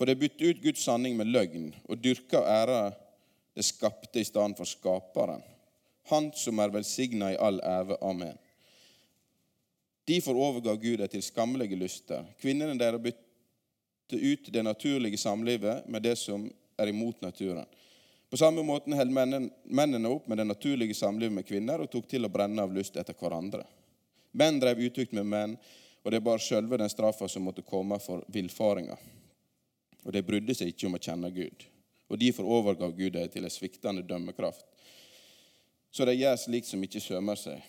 For 0.01 0.09
det 0.09 0.17
bytter 0.17 0.55
ut 0.55 0.63
Guds 0.65 0.81
sanning 0.81 1.19
med 1.19 1.29
løgn 1.29 1.75
og 1.85 2.01
dyrker 2.01 2.47
ære 2.49 2.83
det 3.57 3.67
skapte 3.67 4.23
i 4.23 4.25
stedet 4.25 4.57
for 4.57 4.65
skaperen. 4.65 5.43
Han 6.09 6.31
som 6.33 6.63
er 6.63 6.73
velsigna 6.73 7.35
i 7.35 7.37
all 7.37 7.61
æve. 7.61 7.99
Amen. 8.01 8.39
Derfor 10.09 10.35
overga 10.35 10.79
Gud 10.81 10.97
det 11.03 11.11
til 11.13 11.23
skammelige 11.23 11.77
lyster. 11.77 12.25
Kvinnene 12.41 12.79
deres 12.79 13.03
bytte 14.11 14.27
ut 14.27 14.53
det 14.53 14.63
naturlige 14.63 15.19
samlivet 15.19 15.87
med 15.89 16.03
det 16.03 16.17
som 16.17 16.51
er 16.77 16.87
imot 16.89 17.21
naturen. 17.21 17.67
På 18.31 18.37
samme 18.37 18.63
måte 18.63 18.95
holdt 18.95 19.51
mennene 19.65 20.09
opp 20.09 20.29
med 20.29 20.39
det 20.39 20.47
naturlige 20.47 20.95
samlivet 20.95 21.33
med 21.35 21.47
kvinner 21.47 21.81
og 21.81 21.91
tok 21.91 22.09
til 22.09 22.25
å 22.25 22.31
brenne 22.31 22.63
av 22.63 22.75
lyst 22.75 22.97
etter 22.97 23.15
hverandre. 23.15 23.65
Menn 24.33 24.61
drev 24.61 24.79
utukt 24.79 25.13
med 25.13 25.27
menn, 25.27 25.57
og 26.03 26.13
det 26.13 26.23
bar 26.23 26.39
sjølve 26.39 26.79
den 26.79 26.89
straffa 26.89 27.29
som 27.29 27.43
måtte 27.43 27.63
komme 27.63 27.99
for 27.99 28.23
villfaringa 28.29 28.97
og 30.05 30.15
de 30.15 30.23
brydde 30.25 30.55
seg 30.57 30.73
ikke 30.73 30.89
om 30.89 30.97
å 30.97 31.03
kjenne 31.03 31.31
Gud. 31.35 31.67
Og 32.11 32.19
Derfor 32.19 32.49
overgav 32.49 32.95
Gud 32.97 33.13
dem 33.15 33.29
til 33.31 33.45
en 33.45 33.53
sviktende 33.53 34.03
dømmekraft. 34.07 34.65
Så 35.93 36.07
de 36.07 36.15
gjør 36.17 36.39
slik 36.39 36.67
som 36.67 36.83
ikke 36.83 37.03
sømmer 37.03 37.39
seg. 37.39 37.61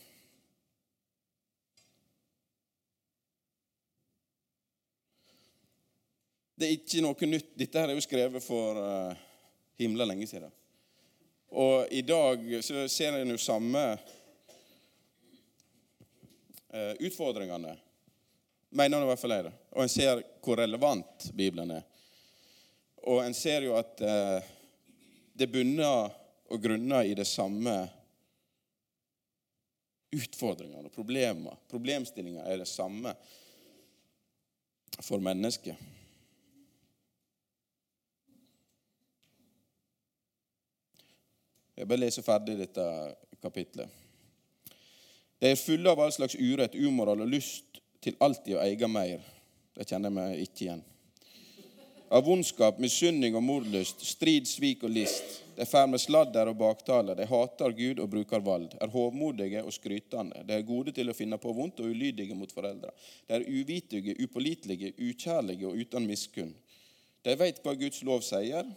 Det 6.62 6.68
er 6.68 6.76
ikke 6.78 7.02
noe 7.02 7.26
nytt. 7.26 7.56
Dette 7.58 7.82
her 7.82 7.90
er 7.90 7.98
jo 7.98 8.04
skrevet 8.06 8.44
for 8.46 8.78
uh, 8.78 9.18
himla 9.82 10.06
lenge 10.06 10.28
siden. 10.30 10.52
Og 11.58 11.90
i 11.90 12.04
dag 12.06 12.44
så 12.62 12.84
ser 12.86 13.16
en 13.18 13.32
jo 13.34 13.38
samme 13.42 13.82
uh, 16.70 16.94
utfordringene. 17.02 17.74
Mener 18.78 19.02
i 19.02 19.08
hvert 19.10 19.22
fall 19.24 19.34
jeg 19.34 19.48
det. 19.48 19.54
Og 19.74 19.82
en 19.82 19.90
ser 19.90 20.22
hvor 20.46 20.62
relevant 20.62 21.32
Bibelen 21.34 21.72
er. 21.80 21.88
Og 23.10 23.24
en 23.24 23.34
ser 23.34 23.66
jo 23.66 23.74
at 23.80 24.04
uh, 24.06 24.38
det 25.34 25.50
bunner 25.50 26.14
og 26.46 26.62
grunner 26.62 27.10
i 27.10 27.18
det 27.18 27.26
samme 27.26 27.74
utfordringene 30.14 30.92
og 30.92 30.94
problemene. 30.94 31.58
Problemstillinga 31.74 32.46
er 32.46 32.62
det 32.62 32.70
samme 32.70 33.16
for 35.02 35.18
mennesket. 35.26 36.01
Jeg 41.82 41.90
bare 41.90 42.04
leser 42.04 42.26
ferdig 42.26 42.60
dette 42.60 42.86
kapitlet. 43.42 43.90
De 45.42 45.50
er 45.50 45.58
fulle 45.58 45.90
av 45.90 46.00
all 46.06 46.14
slags 46.14 46.38
urett, 46.38 46.78
umoral 46.78 47.26
og 47.26 47.34
lyst 47.34 47.82
til 48.06 48.18
alltid 48.22 48.60
å 48.60 48.62
eie 48.62 48.90
mer. 48.90 49.26
Det 49.74 49.90
kjenner 49.90 50.12
jeg 50.12 50.20
meg 50.20 50.46
ikke 50.46 50.66
igjen 50.68 50.86
av 52.12 52.26
vondskap, 52.28 52.80
misunning 52.84 53.38
og 53.40 53.44
mordlyst, 53.46 54.04
strid, 54.04 54.48
svik 54.48 54.84
og 54.84 54.92
list. 54.92 55.38
De 55.56 55.64
fer 55.68 55.88
med 55.88 56.02
sladder 56.02 56.50
og 56.52 56.58
baktaler, 56.60 57.16
de 57.16 57.28
hater 57.28 57.72
Gud 57.78 58.02
og 58.04 58.10
bruker 58.12 58.44
vald, 58.44 58.74
er 58.84 58.92
hovmodige 58.92 59.64
og 59.64 59.72
skrytende. 59.72 60.44
De 60.48 60.58
er 60.58 60.68
gode 60.68 60.92
til 60.96 61.12
å 61.12 61.16
finne 61.16 61.40
på 61.40 61.54
vondt 61.56 61.80
og 61.80 61.92
ulydige 61.92 62.36
mot 62.36 62.52
foreldre. 62.52 62.92
De 63.30 63.38
er 63.38 63.48
uvitige, 63.48 64.18
upålitelige, 64.26 64.92
ukjærlige 65.00 65.70
og 65.70 65.80
uten 65.80 66.08
miskunn. 66.10 66.52
De 67.24 67.36
vet 67.40 67.62
hva 67.64 67.78
Guds 67.80 68.04
lov 68.04 68.26
sier, 68.28 68.68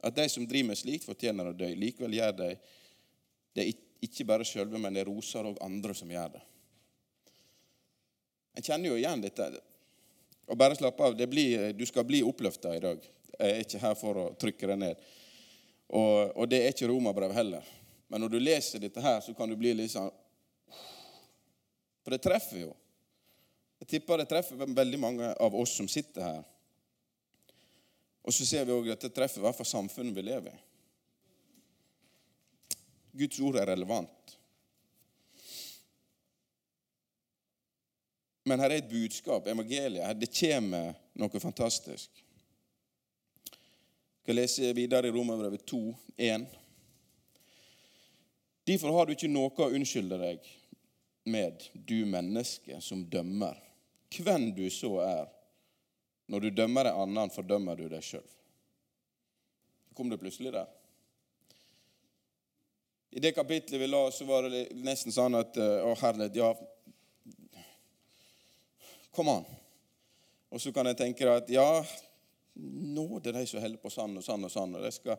at 0.00 0.14
de 0.14 0.28
som 0.30 0.46
driver 0.46 0.70
med 0.70 0.78
slikt, 0.78 1.06
fortjener 1.08 1.50
å 1.50 1.56
dø. 1.56 1.68
Likevel 1.74 2.14
gjør 2.18 2.36
de 2.38 2.50
det 3.58 3.66
ikke 4.04 4.26
bare 4.28 4.46
sjølve, 4.46 4.78
men 4.78 4.94
de 4.94 5.02
roser 5.08 5.46
òg 5.48 5.58
andre 5.64 5.94
som 5.96 6.10
gjør 6.10 6.36
det. 6.36 6.42
En 8.58 8.66
kjenner 8.66 8.92
jo 8.92 8.98
igjen 8.98 9.22
dette. 9.22 9.48
Og 10.48 10.58
bare 10.58 10.76
slapp 10.78 11.00
av. 11.04 11.16
Blir, 11.30 11.72
du 11.74 11.84
skal 11.86 12.06
bli 12.06 12.22
oppløfta 12.26 12.74
i 12.76 12.82
dag. 12.82 13.02
Jeg 13.38 13.54
er 13.54 13.64
ikke 13.64 13.82
her 13.82 13.96
for 13.98 14.18
å 14.18 14.28
trykke 14.38 14.70
deg 14.70 14.80
ned. 14.80 15.02
Og, 15.88 16.34
og 16.34 16.48
det 16.50 16.62
er 16.62 16.72
ikke 16.74 16.88
romerbrev 16.90 17.34
heller. 17.36 17.66
Men 18.08 18.24
når 18.24 18.32
du 18.32 18.38
leser 18.40 18.82
dette 18.82 19.02
her, 19.04 19.20
så 19.24 19.34
kan 19.36 19.50
du 19.50 19.56
bli 19.58 19.74
litt 19.76 19.92
sånn 19.92 20.10
For 22.02 22.14
det 22.14 22.22
treffer 22.24 22.62
jo. 22.64 22.72
Jeg 23.78 23.90
tipper 23.92 24.18
det 24.18 24.28
treffer 24.30 24.58
veldig 24.58 25.00
mange 25.00 25.28
av 25.38 25.54
oss 25.54 25.76
som 25.78 25.86
sitter 25.90 26.24
her. 26.24 26.40
Og 28.26 28.34
så 28.34 28.46
ser 28.46 28.66
vi 28.66 28.74
òg 28.74 28.90
at 28.92 29.04
det 29.06 29.12
treffer 29.14 29.40
i 29.40 29.46
hvert 29.46 29.56
fall 29.56 29.68
samfunnet 29.68 30.16
vi 30.16 30.24
lever 30.26 30.54
i. 30.54 30.64
Guds 33.18 33.40
ord 33.42 33.56
er 33.58 33.70
relevant. 33.72 34.38
Men 38.48 38.62
her 38.62 38.70
er 38.70 38.80
et 38.80 38.90
budskap, 38.90 39.48
evangeliet. 39.50 40.20
Det 40.20 40.30
kommer 40.32 40.94
noe 41.18 41.40
fantastisk. 41.42 42.22
Jeg 43.48 44.34
skal 44.34 44.38
lese 44.42 44.70
videre 44.76 45.08
i 45.08 45.12
Romerbrevet 45.12 45.64
2, 45.66 45.80
1. 46.16 46.46
Derfor 48.68 48.92
har 48.92 49.08
du 49.08 49.14
ikke 49.14 49.30
noe 49.32 49.52
å 49.64 49.70
unnskylde 49.72 50.18
deg 50.20 50.48
med, 51.32 51.64
du 51.72 52.04
menneske 52.08 52.80
som 52.84 53.06
dømmer. 53.08 53.56
Hvem 54.12 54.50
du 54.56 54.66
så 54.72 54.94
er. 55.04 55.26
Når 56.28 56.44
du 56.44 56.50
dømmer 56.50 56.90
en 56.90 57.04
annen, 57.06 57.32
fordømmer 57.32 57.78
du 57.78 57.86
deg 57.88 58.04
sjøl. 58.04 58.26
Kom 59.96 60.10
det 60.12 60.20
plutselig 60.20 60.52
der? 60.54 60.68
I 63.10 63.20
det 63.24 63.32
kapitlet 63.32 63.80
vi 63.80 63.88
la, 63.88 64.10
så 64.12 64.26
var 64.28 64.50
det 64.52 64.66
nesten 64.76 65.14
sånn 65.14 65.38
at 65.38 65.56
Å, 65.56 65.94
herlighet, 66.02 66.36
ja 66.36 66.52
Kom 69.16 69.32
an. 69.32 69.48
Og 70.52 70.60
så 70.62 70.70
kan 70.72 70.86
jeg 70.86 71.00
tenke 71.00 71.26
at 71.32 71.48
ja, 71.50 71.66
nå 72.54 73.18
det 73.24 73.32
de 73.34 73.44
som 73.48 73.62
holder 73.64 73.80
på 73.82 73.90
sånn 73.90 74.16
og 74.20 74.24
sånn 74.24 74.46
og 74.46 74.52
sånn. 74.52 74.76
Og, 74.78 74.86
skal, 74.94 75.18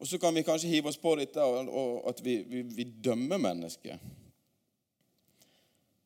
og 0.00 0.08
så 0.08 0.18
kan 0.22 0.34
vi 0.34 0.46
kanskje 0.46 0.70
hive 0.72 0.88
oss 0.90 1.00
på 1.00 1.12
dette 1.20 1.44
og, 1.44 1.68
og 1.68 2.08
at 2.10 2.22
vi, 2.24 2.38
vi, 2.48 2.62
vi, 2.72 2.86
dømmer 3.04 3.42
mennesket. 3.42 4.00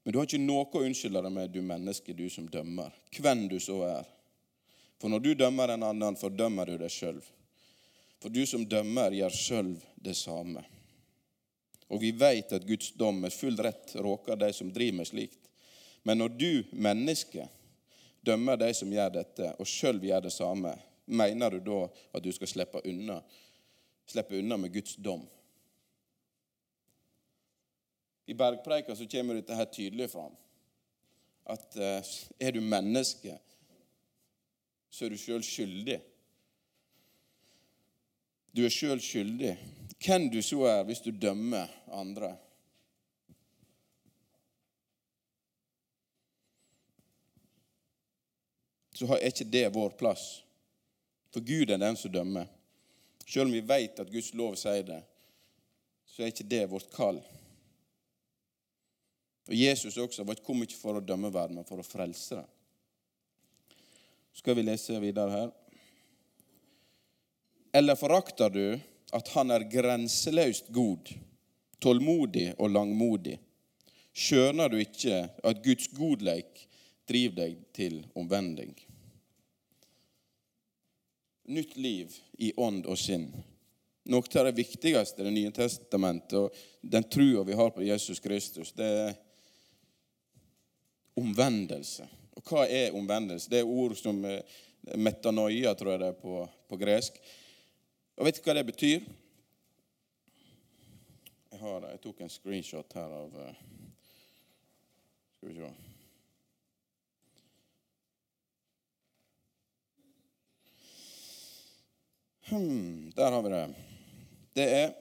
Men 0.03 0.13
du 0.13 0.19
har 0.19 0.27
ikke 0.27 0.43
noe 0.43 0.67
å 0.67 0.85
unnskylde 0.89 1.23
deg 1.23 1.35
med, 1.37 1.53
du 1.53 1.63
menneske, 1.63 2.17
du 2.17 2.27
som 2.33 2.49
dømmer. 2.51 2.95
Hvem 3.15 3.47
du 3.53 3.59
så 3.63 3.83
er. 3.87 4.15
For 4.99 5.11
når 5.13 5.23
du 5.23 5.35
dømmer 5.35 5.75
en 5.75 5.87
annen, 5.87 6.17
fordømmer 6.19 6.67
du 6.67 6.79
deg 6.81 6.91
sjøl. 6.91 7.21
For 8.19 8.35
du 8.35 8.43
som 8.47 8.67
dømmer, 8.67 9.15
gjør 9.15 9.35
sjøl 9.35 9.71
det 10.03 10.17
samme. 10.19 10.65
Og 11.89 12.03
vi 12.03 12.11
vet 12.13 12.53
at 12.53 12.67
Guds 12.67 12.91
dom 12.99 13.23
med 13.23 13.33
full 13.33 13.57
rett 13.63 13.95
råker 13.97 14.37
de 14.37 14.51
som 14.53 14.73
driver 14.75 14.99
med 14.99 15.09
slikt. 15.09 15.49
Men 16.03 16.19
når 16.21 16.35
du, 16.41 16.53
menneske, 16.73 17.47
dømmer 18.27 18.59
de 18.61 18.73
som 18.75 18.93
gjør 18.93 19.15
dette, 19.21 19.55
og 19.59 19.67
sjøl 19.69 20.03
gjør 20.05 20.27
det 20.27 20.35
samme, 20.35 20.75
mener 21.07 21.55
du 21.55 21.61
da 21.65 21.81
at 22.13 22.25
du 22.25 22.31
skal 22.35 22.51
slippe 22.51 22.83
unna, 22.85 23.23
slippe 24.09 24.37
unna 24.39 24.59
med 24.61 24.75
Guds 24.75 24.99
dom? 24.99 25.23
I 28.29 28.35
bergpreika 28.37 28.97
så 28.97 29.07
kommer 29.09 29.39
dette 29.39 29.57
her 29.57 29.71
tydelig 29.73 30.11
fram. 30.13 30.35
At 31.49 31.77
eh, 31.81 32.11
er 32.45 32.53
du 32.53 32.61
menneske, 32.61 33.39
så 34.91 35.05
er 35.05 35.13
du 35.13 35.21
sjøl 35.21 35.45
skyldig. 35.45 35.99
Du 38.57 38.65
er 38.65 38.73
sjøl 38.73 39.01
skyldig. 39.03 39.55
Hvem 40.03 40.29
du 40.33 40.41
så 40.43 40.63
er 40.71 40.85
hvis 40.89 41.03
du 41.05 41.11
dømmer 41.13 41.71
andre. 41.95 42.33
Så 48.99 49.07
er 49.15 49.29
ikke 49.31 49.47
det 49.47 49.69
vår 49.75 49.95
plass. 49.99 50.41
For 51.31 51.45
Gud 51.45 51.71
er 51.71 51.79
den 51.79 51.97
som 51.97 52.13
dømmer. 52.13 52.49
Selv 53.29 53.47
om 53.47 53.53
vi 53.53 53.61
vet 53.61 54.01
at 54.01 54.11
Guds 54.11 54.33
lov 54.35 54.57
sier 54.57 54.87
det, 54.89 55.03
så 56.09 56.25
er 56.25 56.33
ikke 56.33 56.49
det 56.49 56.65
vårt 56.71 56.89
kall. 56.95 57.21
Og 59.49 59.55
Jesus 59.55 59.97
også 60.01 60.25
kom 60.45 60.65
ikke 60.65 60.81
for 60.81 60.99
å 60.99 61.05
dømme 61.05 61.31
verden, 61.33 61.61
men 61.61 61.69
for 61.69 61.81
å 61.81 61.87
frelse 61.87 62.41
den. 62.41 62.49
Skal 64.39 64.55
vi 64.55 64.63
lese 64.63 65.01
videre 65.03 65.31
her. 65.31 65.51
Eller 67.75 67.99
forakter 67.99 68.51
du 68.51 68.79
at 69.13 69.29
han 69.35 69.51
er 69.51 69.65
grenseløst 69.71 70.69
god, 70.75 71.11
tålmodig 71.83 72.53
og 72.59 72.71
langmodig? 72.71 73.39
Skjønner 74.15 74.71
du 74.71 74.79
ikke 74.79 75.25
at 75.43 75.63
Guds 75.65 75.89
godleik 75.95 76.63
driver 77.11 77.41
deg 77.41 77.57
til 77.75 77.99
omvending? 78.19 78.77
Nytt 81.49 81.75
liv 81.81 82.15
i 82.39 82.53
ånd 82.57 82.87
og 82.87 82.99
sinn. 83.01 83.31
Noe 84.09 84.39
av 84.39 84.47
det 84.49 84.57
viktigste 84.61 85.25
i 85.25 85.27
Det 85.27 85.35
nye 85.35 85.55
testamentet 85.57 86.39
og 86.39 86.63
den 86.81 87.09
trua 87.11 87.43
vi 87.45 87.59
har 87.59 87.75
på 87.75 87.85
Jesus 87.85 88.23
Kristus, 88.23 88.71
det 88.73 88.87
er 89.03 89.13
omvendelse. 91.19 92.07
Og 92.39 92.47
hva 92.47 92.69
er 92.71 92.95
omvendelse? 92.95 93.51
Det 93.51 93.59
er 93.61 93.67
ord 93.67 93.97
som 93.99 94.21
eh, 94.25 94.59
metanoia, 94.95 95.75
tror 95.75 95.97
jeg 95.97 96.03
det 96.05 96.11
er 96.13 96.21
på, 96.21 96.43
på 96.71 96.79
gresk. 96.79 97.19
Og 98.19 98.29
vet 98.29 98.39
du 98.39 98.45
hva 98.47 98.55
det 98.55 98.69
betyr? 98.69 99.09
Jeg, 101.51 101.59
har, 101.59 101.89
jeg 101.91 102.01
tok 102.05 102.21
en 102.23 102.31
screenshot 102.31 102.95
her 102.95 103.11
av 103.19 103.35
uh, 103.35 103.55
Skal 105.39 105.49
vi 105.49 105.55
se 105.57 105.71
hmm, 112.51 113.11
Der 113.17 113.35
har 113.35 113.43
vi 113.43 113.53
det. 113.55 113.65
Det 114.55 114.69
er 114.77 114.93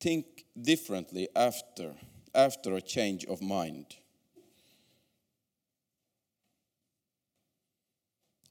Think 0.00 0.44
differently 0.60 1.28
after, 1.34 1.94
after 2.34 2.76
a 2.76 2.80
change 2.80 3.24
of 3.28 3.40
mind. 3.40 3.96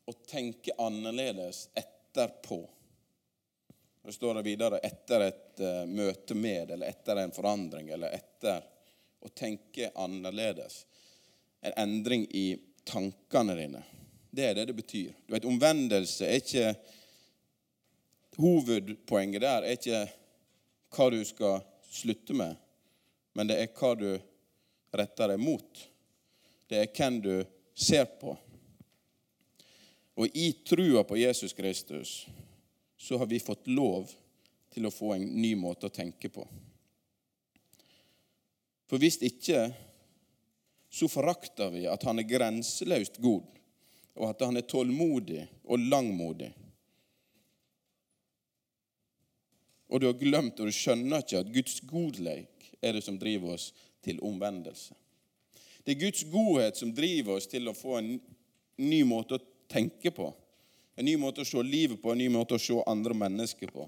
Å 0.06 0.14
tenke 0.28 0.76
annerledes 0.78 1.70
etterpå. 1.74 2.70
Det 4.04 4.14
står 4.14 4.36
det 4.36 4.42
videre 4.42 4.80
etter 4.84 5.28
et 5.30 5.62
uh, 5.64 5.86
møte 5.88 6.36
med, 6.36 6.72
eller 6.72 6.92
etter 6.92 7.22
en 7.22 7.32
forandring, 7.32 7.90
eller 7.96 8.12
etter 8.12 8.60
å 9.24 9.32
tenke 9.32 9.92
annerledes. 9.96 10.86
En 11.62 11.78
endring 11.86 12.28
i 12.30 12.58
tankene 12.84 13.56
dine. 13.56 13.84
Det 14.32 14.50
er 14.50 14.56
det 14.58 14.66
det 14.66 14.76
betyr. 14.76 15.14
Du 15.26 15.36
vet, 15.36 15.46
Omvendelse 15.48 16.28
er 16.28 16.42
ikke 16.42 16.74
Hovedpoenget 18.34 19.44
der 19.44 19.62
er 19.62 19.76
ikke 19.78 20.00
hva 20.94 21.10
du 21.14 21.20
skal 21.26 21.60
slutte 21.86 22.34
med, 22.34 22.56
men 23.38 23.50
det 23.50 23.60
er 23.62 23.70
hva 23.78 23.92
du 23.98 24.10
retter 24.94 25.30
deg 25.30 25.42
mot. 25.42 25.84
Det 26.70 26.80
er 26.82 26.90
hvem 26.98 27.20
du 27.22 27.36
ser 27.78 28.08
på. 28.20 28.34
Og 30.16 30.38
i 30.38 30.52
trua 30.66 31.04
på 31.04 31.18
Jesus 31.18 31.54
Kristus 31.54 32.28
så 32.98 33.18
har 33.18 33.26
vi 33.26 33.40
fått 33.40 33.68
lov 33.68 34.12
til 34.74 34.86
å 34.86 34.94
få 34.94 35.16
en 35.16 35.26
ny 35.26 35.54
måte 35.60 35.90
å 35.90 35.94
tenke 35.94 36.30
på. 36.34 36.46
For 38.90 39.02
hvis 39.02 39.20
ikke, 39.26 39.68
så 40.94 41.10
forakter 41.10 41.72
vi 41.74 41.88
at 41.90 42.04
han 42.06 42.22
er 42.22 42.30
grenseløst 42.30 43.18
god, 43.24 43.46
og 44.14 44.28
at 44.30 44.44
han 44.46 44.60
er 44.60 44.68
tålmodig 44.70 45.42
og 45.66 45.82
langmodig. 45.90 46.52
Og 49.90 50.02
du 50.02 50.08
har 50.10 50.18
glemt, 50.18 50.60
og 50.62 50.70
du 50.70 50.74
skjønner 50.74 51.22
ikke, 51.22 51.42
at 51.42 51.54
Guds 51.54 51.80
godleik 51.90 52.70
er 52.82 52.94
det 52.94 53.04
som 53.06 53.18
driver 53.18 53.56
oss 53.56 53.72
til 54.06 54.22
omvendelse. 54.26 54.94
Det 55.84 55.96
er 55.96 56.06
Guds 56.06 56.24
godhet 56.32 56.78
som 56.80 56.94
driver 56.96 57.38
oss 57.38 57.50
til 57.50 57.68
å 57.68 57.76
få 57.78 57.98
en 58.00 58.14
ny 58.82 59.02
måte 59.06 59.38
å 59.38 59.44
tenke 59.68 60.12
på. 60.12 60.34
En 60.96 61.06
ny 61.06 61.16
måte 61.18 61.42
å 61.42 61.48
se 61.48 61.62
livet 61.66 62.02
på, 62.02 62.12
en 62.12 62.22
ny 62.22 62.30
måte 62.30 62.58
å 62.58 62.62
se 62.62 62.76
andre 62.88 63.16
mennesker 63.18 63.72
på. 63.74 63.88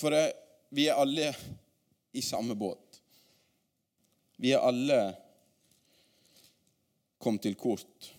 For 0.00 0.16
vi 0.72 0.86
er 0.88 0.96
alle 0.96 1.32
i 2.16 2.22
samme 2.24 2.56
båt. 2.56 3.00
Vi 4.40 4.54
er 4.56 4.64
alle 4.64 5.00
kommet 7.20 7.44
til 7.44 7.58
kort. 7.60 8.14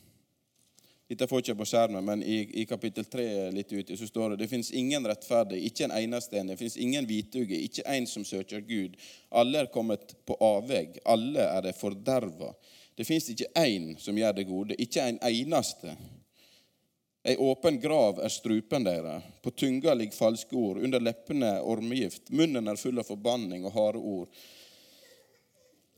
Dette 1.12 1.28
får 1.28 1.42
ikke 1.42 1.58
på 1.60 1.66
skjermen, 1.68 2.06
men 2.08 2.22
i, 2.24 2.38
i 2.62 2.64
kapittel 2.66 3.04
3 3.04 3.24
litt 3.52 3.74
ute 3.74 3.98
så 4.00 4.06
står 4.08 4.30
det 4.32 4.46
det 4.46 4.48
fins 4.48 4.70
ingen 4.72 5.04
rettferdig, 5.04 5.58
ikke 5.68 5.90
en 5.90 5.94
eneste 5.98 6.40
en. 6.40 6.54
Det 6.54 6.56
fins 6.56 6.78
ingen 6.80 7.04
hvitugge, 7.10 7.58
ikke 7.66 7.84
en 7.84 8.08
som 8.08 8.24
søker 8.24 8.64
Gud. 8.64 8.96
Alle 9.28 9.66
er 9.66 9.70
kommet 9.74 10.16
på 10.24 10.40
avvegg. 10.40 11.02
Alle 11.04 11.50
er 11.50 11.68
det 11.68 11.76
forderva. 11.76 12.54
Det 12.96 13.04
fins 13.04 13.28
ikke 13.36 13.52
én 13.60 13.92
som 14.00 14.16
gjør 14.16 14.40
det 14.40 14.48
gode, 14.48 14.80
ikke 14.80 15.04
en 15.04 15.20
eneste. 15.34 16.00
Ei 17.28 17.36
åpen 17.36 17.84
grav 17.84 18.24
er 18.24 18.32
strupen 18.32 18.88
deres. 18.88 19.30
På 19.44 19.52
tunga 19.52 20.00
ligger 20.00 20.16
falske 20.16 20.56
ord. 20.56 20.80
Under 20.80 21.04
leppene 21.04 21.58
ormegift. 21.60 22.32
Munnen 22.32 22.72
er 22.72 22.80
full 22.80 23.04
av 23.04 23.12
forbanning 23.12 23.68
og 23.68 23.76
harde 23.76 24.00
ord. 24.00 24.44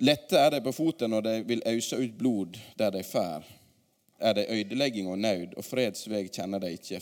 Lette 0.02 0.42
er 0.42 0.56
de 0.58 0.66
på 0.66 0.74
foten 0.74 1.14
når 1.14 1.30
de 1.30 1.42
vil 1.54 1.68
ause 1.70 2.02
ut 2.02 2.18
blod 2.18 2.58
der 2.82 2.98
de 2.98 3.06
fær 3.06 3.46
er 4.24 4.34
det 4.38 4.50
ødelegging 4.50 5.10
og 5.12 5.20
nød, 5.20 5.58
og 5.58 5.66
fredsveg 5.66 6.32
kjenner 6.32 6.62
de 6.64 6.72
ikke. 6.78 7.02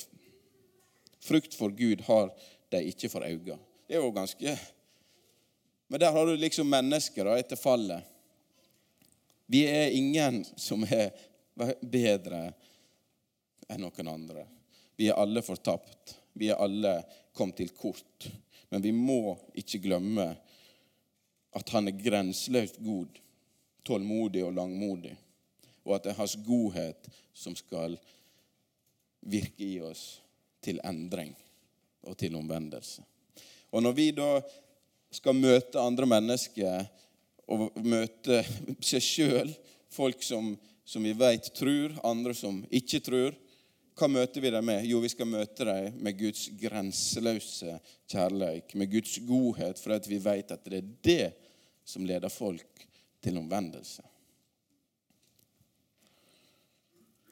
Frukt 1.22 1.54
for 1.54 1.74
Gud 1.78 2.02
har 2.08 2.32
de 2.74 2.82
ikke 2.90 3.10
for 3.12 3.26
øynene. 3.26 3.60
Det 3.88 3.98
er 3.98 4.06
jo 4.06 4.14
ganske 4.16 4.58
Men 5.88 6.00
der 6.00 6.12
har 6.12 6.26
du 6.26 6.36
liksom 6.36 6.70
mennesker 6.72 7.28
da, 7.28 7.34
etter 7.36 7.60
fallet. 7.60 8.04
Vi 9.52 9.66
er 9.68 9.92
ingen 9.92 10.46
som 10.56 10.86
er 10.88 11.12
bedre 11.82 12.54
enn 13.68 13.84
noen 13.84 14.08
andre. 14.08 14.46
Vi 14.96 15.10
er 15.12 15.20
alle 15.20 15.44
fortapt. 15.44 16.16
Vi 16.32 16.48
er 16.48 16.64
alle 16.64 16.94
kommet 17.36 17.60
til 17.60 17.74
kort. 17.76 18.30
Men 18.70 18.82
vi 18.82 18.94
må 18.96 19.36
ikke 19.60 19.82
glemme 19.84 20.30
at 21.52 21.76
han 21.76 21.92
er 21.92 22.00
grenseløst 22.00 22.80
god, 22.80 23.20
tålmodig 23.84 24.46
og 24.48 24.56
langmodig 24.56 25.12
og 25.86 25.96
at 25.96 26.06
det 26.06 26.14
er 26.14 26.20
hans 26.22 26.38
godhet 26.46 27.10
som 27.34 27.56
skal 27.58 27.98
virke 29.22 29.66
i 29.66 29.80
oss 29.84 30.22
til 30.62 30.82
endring 30.86 31.34
og 32.06 32.18
til 32.18 32.36
omvendelse. 32.38 33.04
Og 33.72 33.84
når 33.84 33.96
vi 33.98 34.10
da 34.16 34.42
skal 35.12 35.38
møte 35.38 35.82
andre 35.82 36.08
mennesker 36.10 36.86
og 37.52 37.70
møte 37.84 38.42
seg 38.84 39.04
sjøl, 39.04 39.54
folk 39.92 40.24
som, 40.24 40.54
som 40.88 41.04
vi 41.04 41.14
vet 41.18 41.52
tror, 41.56 41.98
andre 42.08 42.36
som 42.38 42.62
ikke 42.72 43.02
tror, 43.04 43.36
hva 43.98 44.08
møter 44.08 44.42
vi 44.42 44.50
dem 44.54 44.66
med? 44.66 44.86
Jo, 44.88 45.02
vi 45.04 45.12
skal 45.12 45.28
møte 45.30 45.66
dem 45.68 45.98
med 46.02 46.16
Guds 46.18 46.48
grenseløse 46.58 47.76
kjærlighet, 48.10 48.74
med 48.80 48.90
Guds 48.92 49.18
godhet, 49.28 49.82
for 49.82 49.98
at 49.98 50.08
vi 50.10 50.18
vet 50.24 50.54
at 50.56 50.64
det 50.66 50.80
er 50.80 50.94
det 51.06 51.28
som 51.86 52.06
leder 52.08 52.32
folk 52.32 52.88
til 53.22 53.38
omvendelse. 53.38 54.02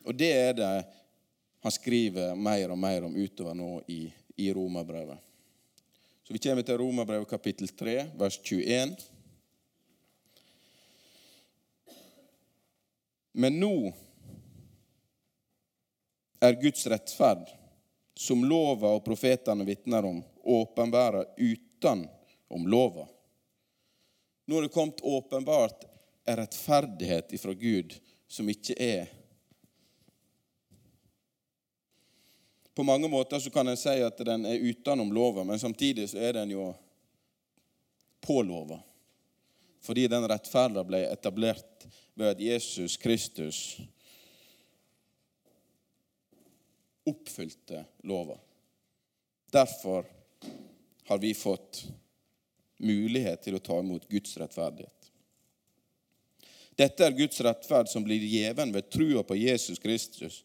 Og 0.03 0.15
det 0.15 0.31
er 0.31 0.53
det 0.57 0.71
han 1.59 1.71
skriver 1.71 2.35
mer 2.35 2.71
og 2.71 2.77
mer 2.79 3.03
om 3.07 3.15
utover 3.15 3.57
nå 3.57 3.81
i, 3.87 4.05
i 4.35 4.53
Romerbrevet. 4.53 5.17
Så 6.23 6.33
vi 6.33 6.39
kommer 6.39 6.63
til 6.63 6.77
Romerbrevet 6.77 7.29
kapittel 7.29 7.67
3, 7.67 7.95
vers 8.15 8.39
21. 8.43 8.95
Men 13.31 13.59
nå 13.59 13.73
er 16.39 16.61
Guds 16.61 16.87
rettferd, 16.87 17.49
som 18.15 18.43
lova 18.45 18.93
og 18.95 19.03
profetene 19.05 19.65
vitner 19.67 20.05
om, 20.05 20.23
åpenbæra 20.43 21.25
utenom 21.37 22.67
lova. 22.67 23.07
Nå 24.45 24.57
er 24.57 24.67
det 24.67 24.73
kommet 24.73 25.01
åpenbart 25.01 25.85
en 26.25 26.37
rettferdighet 26.39 27.33
ifra 27.33 27.53
Gud 27.53 27.95
som 28.27 28.49
ikke 28.49 28.75
er 28.77 29.09
På 32.75 32.83
mange 32.83 33.07
måter 33.07 33.39
så 33.39 33.49
kan 33.49 33.67
en 33.67 33.77
si 33.77 33.95
at 34.03 34.17
den 34.25 34.45
er 34.45 34.61
utenom 34.69 35.13
loven, 35.13 35.47
men 35.47 35.59
samtidig 35.59 36.09
så 36.09 36.19
er 36.21 36.37
den 36.39 36.53
jo 36.53 36.69
på 38.21 38.41
loven. 38.43 38.79
Fordi 39.81 40.07
den 40.07 40.27
rettferda 40.27 40.83
ble 40.83 41.05
etablert 41.07 41.87
ved 42.13 42.33
at 42.33 42.43
Jesus 42.43 42.97
Kristus 42.97 43.79
oppfylte 47.07 47.85
lova. 48.03 48.37
Derfor 49.51 50.05
har 51.03 51.17
vi 51.17 51.33
fått 51.33 51.87
mulighet 52.77 53.41
til 53.43 53.57
å 53.57 53.63
ta 53.63 53.79
imot 53.79 54.07
Guds 54.11 54.37
rettferdighet. 54.37 55.09
Dette 56.79 57.03
er 57.03 57.15
Guds 57.17 57.41
rettferd 57.43 57.89
som 57.91 58.05
blir 58.05 58.23
gjeven 58.23 58.71
ved 58.71 58.91
trua 58.93 59.23
på 59.27 59.35
Jesus 59.35 59.81
Kristus 59.83 60.43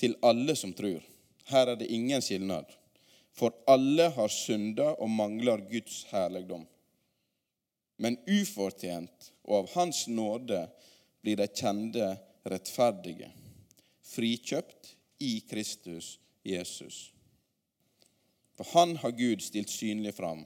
til 0.00 0.16
alle 0.24 0.56
som 0.58 0.72
tror. 0.74 1.02
Her 1.46 1.66
er 1.66 1.76
det 1.76 1.90
ingen 1.92 2.22
skilnad. 2.22 2.64
For 3.36 3.52
alle 3.68 4.08
har 4.16 4.32
synda 4.32 4.94
og 4.96 5.10
mangler 5.10 5.60
Guds 5.70 6.04
herligdom. 6.10 6.64
Men 7.96 8.16
ufortjent 8.28 9.32
og 9.44 9.58
av 9.58 9.68
Hans 9.74 10.06
nåde 10.08 10.62
blir 11.22 11.38
de 11.40 11.46
kjente 11.48 12.08
rettferdige, 12.48 13.28
frikjøpt 14.04 14.94
i 15.24 15.38
Kristus 15.48 16.16
Jesus. 16.44 17.10
For 18.56 18.68
han 18.72 18.96
har 19.02 19.16
Gud 19.16 19.44
stilt 19.44 19.70
synlig 19.72 20.14
fram, 20.16 20.44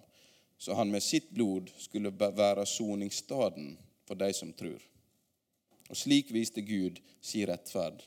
så 0.58 0.74
han 0.74 0.90
med 0.90 1.02
sitt 1.02 1.30
blod 1.30 1.70
skulle 1.78 2.12
være 2.12 2.66
soningsstaden 2.66 3.76
for 4.08 4.18
de 4.18 4.32
som 4.36 4.52
tror. 4.52 4.80
Og 5.90 5.96
slik 5.96 6.30
viste 6.34 6.62
Gud 6.62 7.00
sin 7.22 7.48
rettferd 7.50 8.02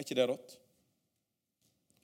Er 0.00 0.06
ikke 0.06 0.16
det 0.16 0.30
rått? 0.30 0.52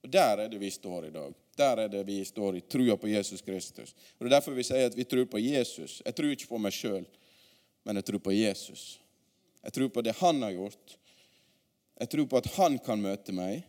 Og 0.05 0.11
Der 0.13 0.39
er 0.43 0.49
det 0.53 0.59
vi 0.61 0.69
står 0.71 1.07
i 1.07 1.11
dag. 1.11 1.35
Der 1.57 1.79
er 1.81 1.89
det 1.89 2.03
vi 2.05 2.19
står 2.29 2.59
i 2.59 2.61
trua 2.61 2.97
på 3.01 3.09
Jesus 3.09 3.41
Kristus. 3.41 3.95
Og 4.19 4.27
Det 4.27 4.27
er 4.29 4.35
derfor 4.35 4.53
vi 4.53 4.67
sier 4.69 4.91
at 4.91 4.97
vi 4.97 5.07
tror 5.09 5.25
på 5.25 5.41
Jesus. 5.41 6.03
Jeg 6.05 6.15
tror 6.15 6.35
ikke 6.35 6.49
på 6.51 6.61
meg 6.61 6.75
sjøl, 6.77 7.07
men 7.89 7.97
jeg 7.97 8.05
tror 8.05 8.21
på 8.21 8.35
Jesus. 8.37 8.83
Jeg 9.63 9.73
tror 9.73 9.89
på 9.89 10.03
det 10.05 10.13
han 10.19 10.43
har 10.45 10.53
gjort. 10.53 10.93
Jeg 11.97 12.11
tror 12.13 12.27
på 12.27 12.37
at 12.37 12.51
han 12.59 12.77
kan 12.85 13.01
møte 13.01 13.33
meg, 13.33 13.65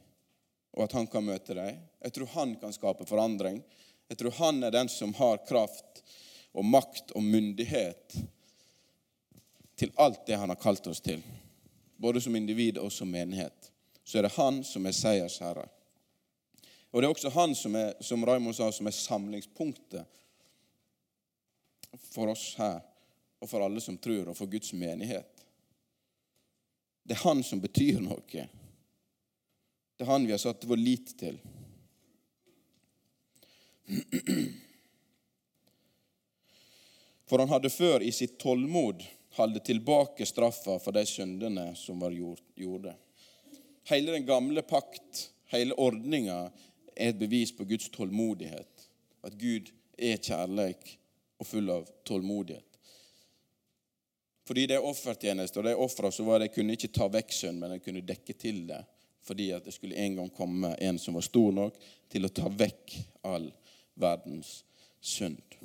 og 0.75 0.83
at 0.83 0.97
han 0.99 1.07
kan 1.07 1.23
møte 1.23 1.55
deg. 1.55 1.79
Jeg 2.03 2.17
tror 2.17 2.33
han 2.33 2.57
kan 2.59 2.75
skape 2.75 3.07
forandring. 3.07 3.63
Jeg 4.11 4.19
tror 4.19 4.35
han 4.41 4.59
er 4.67 4.75
den 4.75 4.91
som 4.91 5.15
har 5.21 5.39
kraft 5.47 6.03
og 6.51 6.67
makt 6.67 7.15
og 7.15 7.23
myndighet 7.23 8.19
til 9.79 9.95
alt 9.95 10.27
det 10.27 10.35
han 10.35 10.51
har 10.51 10.59
kalt 10.59 10.91
oss 10.91 10.99
til, 10.99 11.23
både 11.95 12.19
som 12.19 12.35
individ 12.35 12.83
og 12.83 12.91
som 12.91 13.07
menighet 13.07 13.71
så 14.07 14.17
er 14.17 14.23
det 14.23 14.37
han 14.37 14.61
som 14.63 14.85
er 14.87 14.95
seiersherre. 14.95 15.65
Og 16.95 17.01
det 17.01 17.07
er 17.07 17.11
også 17.11 17.29
han 17.35 17.55
som 17.59 17.73
er, 17.75 17.89
som 17.99 18.21
Raymond 18.25 18.55
sa, 18.55 18.69
som 18.71 18.87
er 18.87 18.95
samlingspunktet 18.95 20.05
for 22.07 22.31
oss 22.31 22.53
her, 22.55 22.79
og 23.43 23.49
for 23.51 23.65
alle 23.65 23.83
som 23.83 23.97
tror, 23.99 24.29
og 24.31 24.37
for 24.37 24.47
Guds 24.47 24.71
menighet. 24.71 25.43
Det 27.03 27.17
er 27.17 27.25
han 27.25 27.43
som 27.43 27.59
betyr 27.59 27.99
noe. 28.05 28.23
Det 29.97 30.05
er 30.05 30.07
han 30.07 30.23
vi 30.23 30.31
har 30.31 30.39
satt 30.39 30.63
vår 30.69 30.79
lit 30.79 31.11
til. 31.19 31.41
For 37.27 37.43
han 37.43 37.51
hadde 37.51 37.73
før 37.75 38.07
i 38.07 38.13
sitt 38.15 38.39
tålmod 38.39 39.03
holdt 39.35 39.65
tilbake 39.67 40.25
straffa 40.25 40.79
for 40.79 40.95
de 40.95 41.03
syndene 41.05 41.73
som 41.75 41.99
var 41.99 42.15
gjort, 42.15 42.47
Hele 43.89 44.11
den 44.11 44.25
gamle 44.25 44.61
pakt, 44.61 45.29
hele 45.53 45.75
ordninga, 45.79 46.49
er 46.95 47.13
et 47.13 47.19
bevis 47.19 47.53
på 47.55 47.63
Guds 47.63 47.87
tålmodighet. 47.93 48.87
At 49.23 49.37
Gud 49.39 49.69
er 49.97 50.19
kjærleik 50.19 50.97
og 51.39 51.47
full 51.47 51.71
av 51.71 51.87
tålmodighet. 52.03 52.65
Fordi 54.47 54.65
det 54.67 54.77
er 54.77 54.85
offertjeneste, 54.89 55.59
og 55.59 55.67
de 55.67 55.75
ofra 55.75 56.11
så 56.11 56.23
var 56.27 56.39
det 56.39 56.53
kunne 56.55 56.75
ikke 56.75 56.91
ta 56.95 57.07
vekk 57.11 57.33
synd, 57.35 57.59
men 57.59 57.75
de 57.75 57.81
kunne 57.83 58.03
dekke 58.07 58.35
til 58.35 58.61
det. 58.67 58.83
Fordi 59.27 59.49
at 59.55 59.65
det 59.67 59.75
skulle 59.75 59.95
en 59.99 60.19
gang 60.19 60.29
komme 60.35 60.75
en 60.75 60.99
som 60.99 61.15
var 61.15 61.23
stor 61.23 61.51
nok 61.55 61.79
til 62.11 62.27
å 62.27 62.31
ta 62.31 62.51
vekk 62.51 62.95
all 63.27 63.49
verdens 63.99 64.61
synd. 64.99 65.59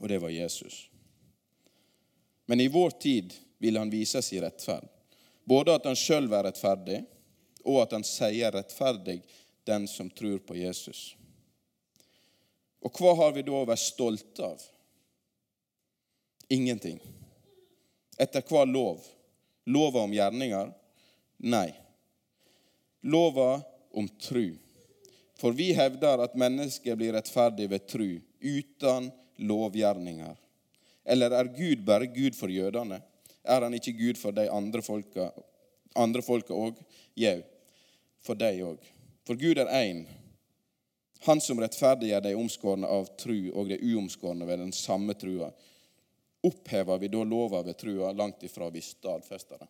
Og 0.00 0.08
det 0.08 0.20
var 0.24 0.32
Jesus. 0.32 0.86
Men 2.48 2.60
i 2.60 2.68
vår 2.72 2.96
tid 3.00 3.36
ville 3.60 3.80
han 3.80 3.92
vise 3.92 4.22
sin 4.24 4.44
rettferd. 4.44 4.88
Både 5.48 5.78
at 5.78 5.86
han 5.88 5.96
sjøl 5.96 6.26
er 6.28 6.44
rettferdig, 6.44 6.98
og 7.64 7.80
at 7.82 7.94
han 7.96 8.04
sier 8.04 8.52
rettferdig 8.52 9.22
den 9.68 9.86
som 9.88 10.10
tror 10.10 10.42
på 10.44 10.56
Jesus. 10.58 11.14
Og 12.84 12.92
hva 12.94 13.14
har 13.22 13.32
vi 13.36 13.44
da 13.46 13.54
å 13.56 13.66
være 13.68 13.80
stolte 13.80 14.44
av? 14.44 14.60
Ingenting. 16.52 17.00
Etter 18.20 18.44
hva 18.48 18.64
lov? 18.68 19.02
Lova 19.68 20.04
om 20.04 20.12
gjerninger? 20.12 20.70
Nei. 21.48 21.68
Lova 23.08 23.58
om 23.96 24.08
tru. 24.20 24.56
For 25.38 25.54
vi 25.56 25.70
hevder 25.76 26.24
at 26.24 26.36
mennesket 26.38 26.98
blir 26.98 27.14
rettferdig 27.14 27.68
ved 27.70 27.86
tru, 27.88 28.08
uten 28.40 29.10
lovgjerninger. 29.48 30.36
Eller 31.08 31.36
er 31.36 31.52
Gud 31.56 31.84
bare 31.86 32.08
Gud 32.10 32.36
for 32.36 32.52
jødene? 32.52 33.00
Er 33.48 33.64
han 33.64 33.74
ikke 33.74 33.96
Gud 33.96 34.20
for 34.20 34.36
de 34.36 34.44
andre 34.52 34.82
folka 34.84 36.54
òg? 36.54 36.80
Jau, 37.18 37.38
for 38.24 38.38
deg 38.38 38.60
òg. 38.66 38.82
For 39.26 39.40
Gud 39.40 39.60
er 39.60 39.72
én. 39.72 40.04
Han 41.26 41.40
som 41.42 41.58
rettferdiggjør 41.60 42.22
de 42.24 42.36
omskårne 42.38 42.90
av 42.92 43.08
tru 43.18 43.48
og 43.50 43.72
de 43.72 43.80
uomskårne 43.90 44.46
ved 44.46 44.60
den 44.62 44.74
samme 44.76 45.16
trua. 45.18 45.50
Opphever 46.46 47.00
vi 47.02 47.10
da 47.10 47.24
lova 47.26 47.64
ved 47.66 47.80
trua 47.80 48.12
langt 48.12 48.44
ifra 48.46 48.68
vi 48.70 48.84
stadfester 48.84 49.58
det? 49.58 49.68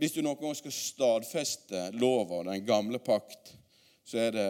Hvis 0.00 0.14
du 0.14 0.22
noen 0.24 0.40
gang 0.40 0.56
skal 0.58 0.74
stadfeste 0.74 1.84
lova, 2.00 2.40
den 2.48 2.64
gamle 2.66 2.98
pakt, 2.98 3.52
så 4.02 4.24
er 4.24 4.32
det 4.34 4.48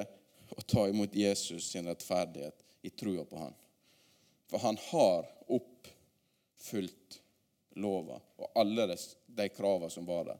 å 0.54 0.62
ta 0.64 0.86
imot 0.88 1.16
Jesus 1.16 1.66
sin 1.72 1.88
rettferdighet 1.90 2.64
i 2.86 2.92
trua 2.94 3.26
på 3.28 3.42
han. 3.42 3.52
For 4.48 4.62
han 4.62 4.78
har 4.88 5.26
oppfylt 5.52 7.20
lova 7.80 8.18
og 8.36 8.60
alle 8.60 8.96
de 9.26 9.48
kravene 9.48 9.90
som 9.90 10.06
var 10.06 10.28
der. 10.30 10.38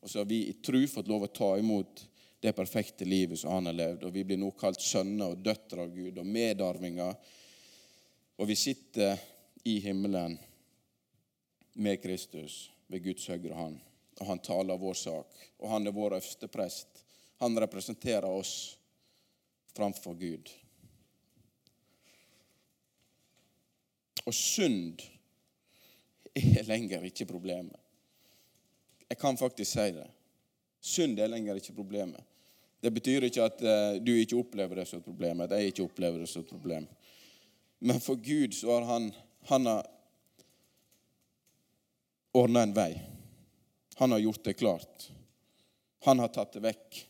Og 0.00 0.10
så 0.10 0.22
har 0.22 0.28
vi 0.30 0.46
i 0.48 0.56
tru 0.64 0.80
fått 0.88 1.08
lov 1.08 1.26
å 1.26 1.34
ta 1.34 1.52
imot 1.58 2.06
det 2.40 2.52
perfekte 2.56 3.04
livet 3.04 3.38
som 3.38 3.52
han 3.52 3.68
har 3.68 3.76
levd. 3.76 4.06
Og 4.08 4.14
vi 4.14 4.24
blir 4.24 4.40
nå 4.40 4.50
kalt 4.56 4.80
sønner 4.80 5.34
og 5.34 5.42
døtre 5.44 5.84
av 5.84 5.92
Gud 5.94 6.18
og 6.18 6.26
medarvinger. 6.26 7.18
Og 8.40 8.48
vi 8.48 8.56
sitter 8.56 9.20
i 9.68 9.76
himmelen 9.84 10.38
med 11.72 12.00
Kristus 12.02 12.70
ved 12.88 13.04
Guds 13.04 13.28
høyre 13.28 13.54
hånd. 13.54 13.76
Og 14.20 14.26
han 14.28 14.40
taler 14.44 14.80
vår 14.80 14.96
sak. 14.96 15.36
Og 15.60 15.68
han 15.72 15.86
er 15.86 15.96
vår 15.96 16.16
øverste 16.16 16.48
prest. 16.48 17.04
Han 17.40 17.60
representerer 17.60 18.28
oss 18.28 18.76
framfor 19.76 20.16
Gud. 20.16 20.48
Og 24.24 24.34
synd 24.36 25.00
er 26.34 26.66
lenger 26.68 27.04
ikke 27.08 27.26
problemet. 27.26 27.76
Jeg 29.10 29.18
kan 29.18 29.38
faktisk 29.38 29.72
si 29.72 29.90
det. 29.94 30.06
Synd 30.80 31.18
er 31.18 31.30
lenger 31.30 31.58
ikke 31.58 31.74
problemet. 31.76 32.22
Det 32.80 32.92
betyr 32.94 33.26
ikke 33.26 33.44
at 33.44 33.60
uh, 33.60 33.98
du 34.00 34.14
ikke 34.14 34.38
opplever 34.40 34.80
det 34.80 34.86
som 34.88 35.02
et 35.02 35.04
problem, 35.04 35.42
at 35.44 35.52
jeg 35.52 35.72
ikke 35.72 35.84
opplever 35.84 36.22
det 36.22 36.28
som 36.30 36.44
et 36.44 36.52
problem. 36.52 36.86
Men 37.80 38.00
for 38.00 38.16
Gud 38.16 38.54
så 38.56 38.72
har 38.78 38.86
han, 38.88 39.10
han 39.50 39.68
ordna 42.32 42.62
en 42.62 42.76
vei. 42.76 42.92
Han 44.00 44.12
har 44.14 44.22
gjort 44.24 44.44
det 44.44 44.56
klart. 44.60 45.10
Han 46.04 46.18
har 46.18 46.32
tatt 46.32 46.56
det 46.56 46.64
vekk. 46.64 47.00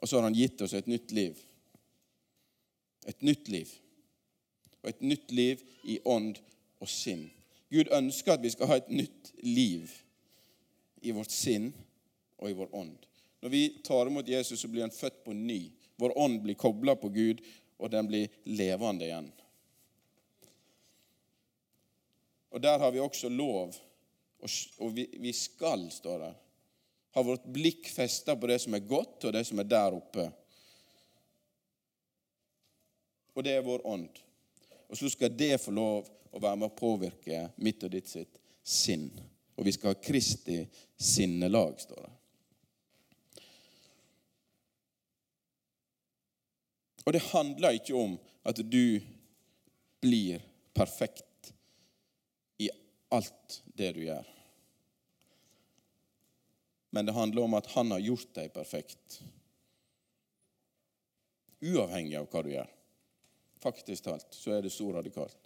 Og 0.00 0.08
så 0.08 0.16
har 0.16 0.28
han 0.28 0.36
gitt 0.36 0.60
oss 0.64 0.72
et 0.76 0.88
nytt 0.88 1.12
liv. 1.16 1.38
Et 3.08 3.22
nytt 3.22 3.48
liv. 3.52 3.68
Og 4.82 4.90
et 4.92 5.04
nytt 5.04 5.32
liv 5.32 5.60
i 5.84 5.98
ånd 6.04 6.40
og 6.82 6.90
sinn. 6.90 7.28
Gud 7.72 7.90
ønsker 7.92 8.34
at 8.34 8.42
vi 8.42 8.52
skal 8.52 8.70
ha 8.70 8.78
et 8.80 8.92
nytt 8.92 9.32
liv 9.42 9.90
i 11.04 11.12
vårt 11.14 11.32
sinn 11.32 11.72
og 12.40 12.50
i 12.50 12.56
vår 12.56 12.74
ånd. 12.76 12.96
Når 13.44 13.52
vi 13.52 13.62
tar 13.84 14.08
imot 14.08 14.28
Jesus, 14.28 14.60
så 14.60 14.68
blir 14.68 14.86
han 14.86 14.94
født 14.94 15.24
på 15.24 15.34
ny. 15.36 15.68
Vår 16.00 16.14
ånd 16.18 16.40
blir 16.42 16.56
kobla 16.58 16.94
på 16.96 17.10
Gud, 17.12 17.42
og 17.76 17.90
den 17.92 18.08
blir 18.08 18.30
levende 18.48 19.04
igjen. 19.04 19.28
Og 22.54 22.62
der 22.62 22.78
har 22.78 22.92
vi 22.94 23.02
også 23.02 23.28
lov, 23.28 23.74
og 24.78 24.94
vi, 24.94 25.32
skal, 25.34 25.88
står 25.90 26.18
der, 26.22 26.34
ha 27.14 27.22
vårt 27.26 27.44
blikk 27.50 27.88
festa 27.90 28.36
på 28.38 28.48
det 28.50 28.60
som 28.62 28.74
er 28.78 28.86
godt, 28.86 29.26
og 29.26 29.34
det 29.34 29.44
som 29.46 29.60
er 29.60 29.68
der 29.68 29.96
oppe. 29.98 30.28
Og 33.34 33.42
det 33.44 33.58
er 33.58 33.66
vår 33.66 33.82
ånd. 33.86 34.08
Og 34.88 34.98
så 34.98 35.10
skal 35.10 35.34
det 35.34 35.58
få 35.60 35.74
lov 35.74 36.06
å 36.34 36.42
være 36.42 36.58
med 36.58 36.72
å 36.72 36.76
påvirke 36.78 37.46
mitt 37.62 37.84
og 37.86 37.92
ditt 37.94 38.10
sitt 38.10 38.40
sinn. 38.64 39.06
Og 39.54 39.66
vi 39.66 39.72
skal 39.74 39.94
ha 39.94 40.02
Kristi 40.02 40.64
sinnelag, 40.98 41.78
står 41.80 42.02
det. 42.02 42.12
Og 47.04 47.12
det 47.12 47.22
handler 47.28 47.76
ikke 47.76 47.96
om 47.98 48.16
at 48.48 48.58
du 48.64 49.00
blir 50.00 50.40
perfekt 50.74 51.52
i 52.58 52.70
alt 53.12 53.60
det 53.76 53.92
du 53.96 54.02
gjør. 54.06 54.26
Men 56.94 57.06
det 57.06 57.16
handler 57.16 57.44
om 57.44 57.56
at 57.58 57.68
han 57.74 57.92
har 57.92 58.02
gjort 58.02 58.34
deg 58.36 58.52
perfekt. 58.54 59.20
Uavhengig 61.64 62.16
av 62.20 62.28
hva 62.32 62.42
du 62.44 62.52
gjør. 62.54 62.70
Faktisk 63.60 64.06
talt 64.06 64.36
så 64.36 64.56
er 64.56 64.64
det 64.64 64.72
så 64.72 64.90
radikalt. 64.94 65.43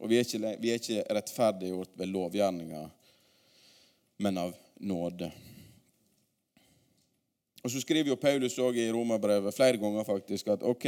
Og 0.00 0.08
vi 0.08 0.16
er 0.16 0.24
ikke, 0.24 0.56
vi 0.60 0.72
er 0.72 0.80
ikke 0.80 1.04
rettferdiggjort 1.12 1.92
ved 2.00 2.08
lovgjerninger, 2.08 2.88
men 4.24 4.38
av 4.40 4.54
nåde. 4.80 5.28
Og 7.60 7.70
Så 7.70 7.80
skriver 7.80 8.08
jo 8.08 8.16
Paulus 8.16 8.58
også 8.58 8.80
i 8.80 8.92
romerbrevet 8.92 9.54
flere 9.54 9.76
ganger 9.76 10.04
faktisk 10.04 10.48
at 10.48 10.62
ok, 10.64 10.86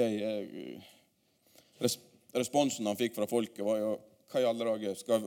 responsen 2.33 2.89
han 2.89 2.97
fikk 2.97 3.15
fra 3.15 3.29
folket, 3.29 3.65
var 3.65 3.79
jo 3.83 3.93
Hva 4.33 4.41
i 4.41 4.47
alle 4.49 4.65
dager 4.65 4.95
skal 4.97 5.27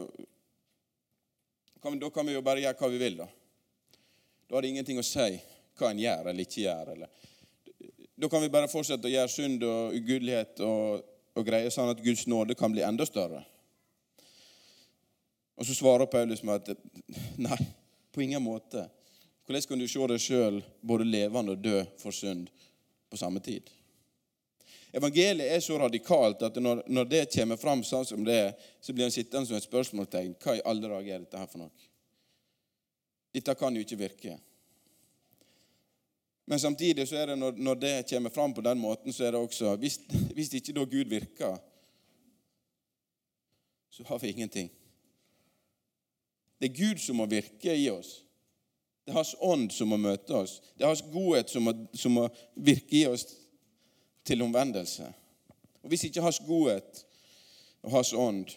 Da 1.78 2.10
kan 2.10 2.26
vi 2.26 2.34
jo 2.34 2.42
bare 2.42 2.64
gjøre 2.64 2.80
hva 2.80 2.90
vi 2.90 2.98
vil, 2.98 3.20
da. 3.20 3.28
Da 4.50 4.56
har 4.56 4.66
det 4.66 4.72
ingenting 4.74 4.98
å 4.98 5.06
si 5.06 5.36
hva 5.78 5.92
en 5.92 6.00
gjør 6.02 6.32
eller 6.32 6.42
ikke 6.42 6.64
gjør. 6.64 6.90
Eller. 6.96 7.10
Da 8.18 8.30
kan 8.32 8.42
vi 8.42 8.50
bare 8.50 8.72
fortsette 8.72 9.06
å 9.06 9.14
gjøre 9.14 9.30
synd 9.30 9.64
og 9.68 9.94
ugudelighet 9.94 10.64
og, 10.66 11.06
og 11.38 11.46
greier, 11.46 11.70
sånn 11.70 11.92
at 11.94 12.02
Guds 12.02 12.26
nåde 12.32 12.58
kan 12.58 12.74
bli 12.74 12.82
enda 12.82 13.06
større. 13.06 13.44
Og 15.56 15.66
så 15.66 15.76
svarer 15.76 16.06
Paulus 16.12 16.44
med 16.44 16.70
at 16.70 16.78
nei, 17.40 17.58
på 18.12 18.22
ingen 18.22 18.44
måte. 18.44 18.88
Hvordan 19.46 19.68
kan 19.70 19.80
du 19.80 19.88
se 19.88 20.08
deg 20.10 20.22
sjøl 20.22 20.60
både 20.82 21.08
levende 21.08 21.56
og 21.56 21.64
død 21.64 21.98
for 22.02 22.16
synd 22.16 22.50
på 23.10 23.20
samme 23.20 23.40
tid? 23.44 23.70
Evangeliet 24.96 25.52
er 25.52 25.60
så 25.60 25.78
radikalt 25.80 26.44
at 26.48 26.56
når, 26.64 26.86
når 26.88 27.08
det 27.12 27.24
kommer 27.34 27.60
fram 27.60 27.84
sånn 27.84 28.08
som 28.08 28.24
det 28.24 28.36
er, 28.40 28.52
så 28.82 28.94
blir 28.96 29.10
han 29.10 29.14
sittende 29.14 29.48
som 29.48 29.58
et 29.58 29.68
spørsmålstegn. 29.68 30.38
Hva 30.40 30.56
i 30.56 30.64
alle 30.64 30.88
dager 30.88 31.18
er 31.18 31.26
dette 31.26 31.40
her 31.42 31.50
for 31.52 31.66
noe? 31.66 31.88
Dette 33.36 33.56
kan 33.60 33.76
jo 33.76 33.84
ikke 33.84 34.00
virke. 34.00 34.38
Men 36.48 36.62
samtidig 36.62 37.08
så 37.10 37.20
er 37.20 37.34
det 37.34 37.38
når, 37.42 37.60
når 37.60 37.82
det 37.82 37.94
kommer 38.10 38.32
fram 38.32 38.54
på 38.56 38.64
den 38.64 38.80
måten, 38.80 39.14
så 39.14 39.26
er 39.26 39.36
det 39.36 39.42
også 39.42 39.76
Hvis, 39.82 40.00
hvis 40.34 40.54
ikke 40.54 40.74
da 40.78 40.86
Gud 40.88 41.12
virker, 41.12 41.58
så 43.90 44.04
har 44.08 44.20
vi 44.20 44.32
ingenting. 44.32 44.72
Det 46.60 46.70
er 46.70 46.78
Gud 46.78 47.02
som 47.04 47.20
må 47.20 47.26
virke 47.30 47.76
i 47.76 47.90
oss. 47.90 48.22
Det 49.06 49.12
er 49.12 49.20
Hans 49.20 49.36
ånd 49.40 49.70
som 49.72 49.92
må 49.92 49.98
møte 50.02 50.34
oss. 50.34 50.60
Det 50.76 50.86
er 50.86 50.94
Hans 50.94 51.04
godhet 51.14 51.52
som 51.52 51.68
må, 51.68 51.74
som 51.94 52.16
må 52.18 52.30
virke 52.56 53.02
i 53.02 53.06
oss 53.10 53.28
til 54.26 54.42
omvendelse. 54.42 55.12
Og 55.84 55.92
Hvis 55.92 56.08
ikke 56.08 56.24
Hans 56.26 56.42
godhet 56.48 57.04
og 57.84 57.92
Hans 57.94 58.14
ånd 58.14 58.56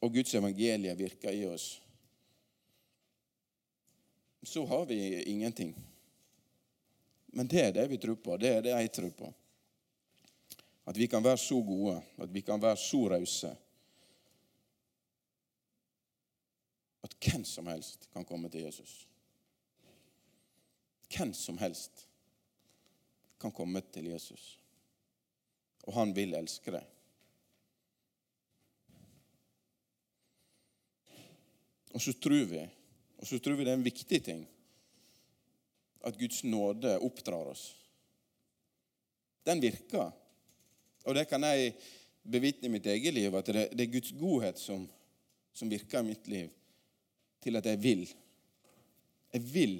og 0.00 0.14
Guds 0.14 0.34
evangelie 0.34 0.96
virker 0.98 1.36
i 1.36 1.44
oss, 1.46 1.76
så 4.42 4.64
har 4.66 4.86
vi 4.88 5.22
ingenting. 5.22 5.74
Men 7.26 7.46
det 7.46 7.60
er 7.62 7.72
det 7.72 7.90
vi 7.90 7.98
tror 8.00 8.16
på. 8.16 8.36
Det 8.40 8.50
er 8.50 8.62
det 8.64 8.72
jeg 8.72 8.92
tror 8.92 9.10
på. 9.14 9.32
At 10.90 10.98
vi 10.98 11.06
kan 11.06 11.22
være 11.24 11.38
så 11.38 11.60
gode, 11.62 12.00
at 12.18 12.34
vi 12.34 12.40
kan 12.40 12.62
være 12.62 12.76
så 12.76 13.04
rause. 13.12 13.52
At 17.02 17.16
hvem 17.24 17.44
som 17.44 17.68
helst 17.70 18.08
kan 18.12 18.24
komme 18.28 18.50
til 18.52 18.66
Jesus. 18.66 19.06
Hvem 21.10 21.32
som 21.34 21.58
helst 21.58 22.06
kan 23.40 23.52
komme 23.52 23.80
til 23.92 24.10
Jesus. 24.12 24.58
Og 25.88 25.96
han 25.96 26.12
vil 26.16 26.36
elske 26.36 26.74
deg. 26.74 26.86
Og 31.90 32.02
så 32.04 32.12
tror 32.22 32.44
vi, 32.46 32.60
og 33.18 33.26
så 33.26 33.40
tror 33.42 33.56
vi 33.58 33.64
det 33.66 33.72
er 33.72 33.80
en 33.80 33.86
viktig 33.86 34.20
ting, 34.22 34.44
at 36.06 36.18
Guds 36.20 36.44
nåde 36.46 36.92
oppdrar 37.02 37.50
oss. 37.50 37.64
Den 39.44 39.60
virker. 39.60 40.12
Og 41.04 41.16
det 41.16 41.26
kan 41.28 41.42
jeg 41.48 41.74
bevitne 42.22 42.68
i 42.68 42.72
mitt 42.76 42.86
eget 42.86 43.16
liv, 43.16 43.34
at 43.34 43.50
det, 43.50 43.66
er 43.74 43.92
Guds 43.92 44.12
godhet 44.12 44.60
som, 44.60 44.84
som 45.52 45.72
virker 45.72 46.04
i 46.04 46.10
mitt 46.12 46.28
liv 46.30 46.59
til 47.42 47.56
at 47.56 47.66
jeg 47.66 47.82
vil. 47.82 48.04
Jeg 49.32 49.54
vil 49.54 49.76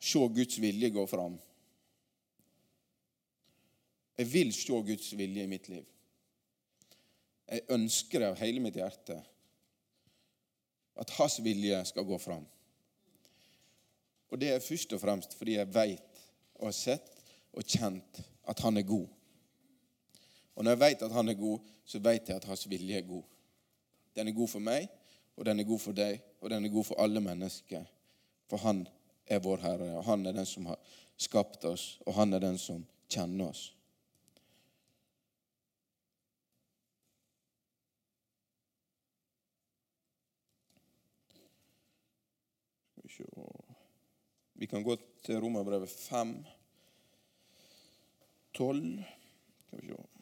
se 0.00 0.18
Guds 0.18 0.60
vilje 0.60 0.90
gå 0.90 1.06
fram. 1.06 1.38
Jeg 4.18 4.32
vil 4.32 4.52
se 4.54 4.72
Guds 4.72 5.12
vilje 5.18 5.44
i 5.44 5.50
mitt 5.50 5.68
liv. 5.68 5.84
Jeg 7.46 7.62
ønsker 7.70 8.20
det 8.20 8.28
av 8.32 8.38
hele 8.40 8.62
mitt 8.62 8.78
hjerte. 8.78 9.20
At 10.96 11.12
hans 11.18 11.38
vilje 11.44 11.82
skal 11.92 12.06
gå 12.08 12.18
fram. 12.18 12.46
Og 14.32 14.40
det 14.40 14.50
er 14.50 14.64
først 14.64 14.92
og 14.96 15.00
fremst 15.00 15.36
fordi 15.38 15.58
jeg 15.58 15.74
veit 15.74 16.22
og 16.56 16.70
har 16.70 16.74
sett 16.74 17.12
og 17.52 17.64
kjent 17.64 18.22
at 18.48 18.60
han 18.64 18.80
er 18.80 18.88
god. 18.88 19.06
Og 20.56 20.64
når 20.64 20.72
jeg 20.72 20.80
veit 20.80 21.02
at 21.04 21.12
han 21.12 21.28
er 21.28 21.38
god, 21.38 21.72
så 21.84 22.00
veit 22.02 22.28
jeg 22.28 22.40
at 22.40 22.48
hans 22.48 22.64
vilje 22.70 22.98
er 22.98 23.06
god. 23.06 23.22
Den 24.16 24.28
er 24.28 24.36
god 24.36 24.48
for 24.48 24.64
meg, 24.64 24.88
og 25.36 25.44
den 25.44 25.60
er 25.60 25.68
god 25.68 25.78
for 25.78 25.96
deg, 25.96 26.20
og 26.40 26.50
den 26.50 26.64
er 26.64 26.72
god 26.72 26.84
for 26.84 27.00
alle 27.02 27.20
mennesker. 27.20 27.84
For 28.48 28.62
han 28.62 28.86
er 29.26 29.42
vår 29.44 29.62
Herre, 29.62 29.90
og 29.98 30.04
han 30.04 30.26
er 30.26 30.36
den 30.36 30.46
som 30.46 30.66
har 30.70 30.78
skapt 31.16 31.64
oss, 31.64 31.96
og 32.06 32.14
han 32.14 32.32
er 32.32 32.44
den 32.44 32.58
som 32.58 32.84
kjenner 33.12 33.50
oss. 33.50 33.72
Vi 44.58 44.66
kan 44.66 44.82
gå 44.82 44.96
til 45.24 45.40
Romerbrevet 45.40 45.90
5, 45.90 46.44
12 48.54 49.04
Skal 49.66 49.80
vi 49.80 49.88
se 49.88 50.15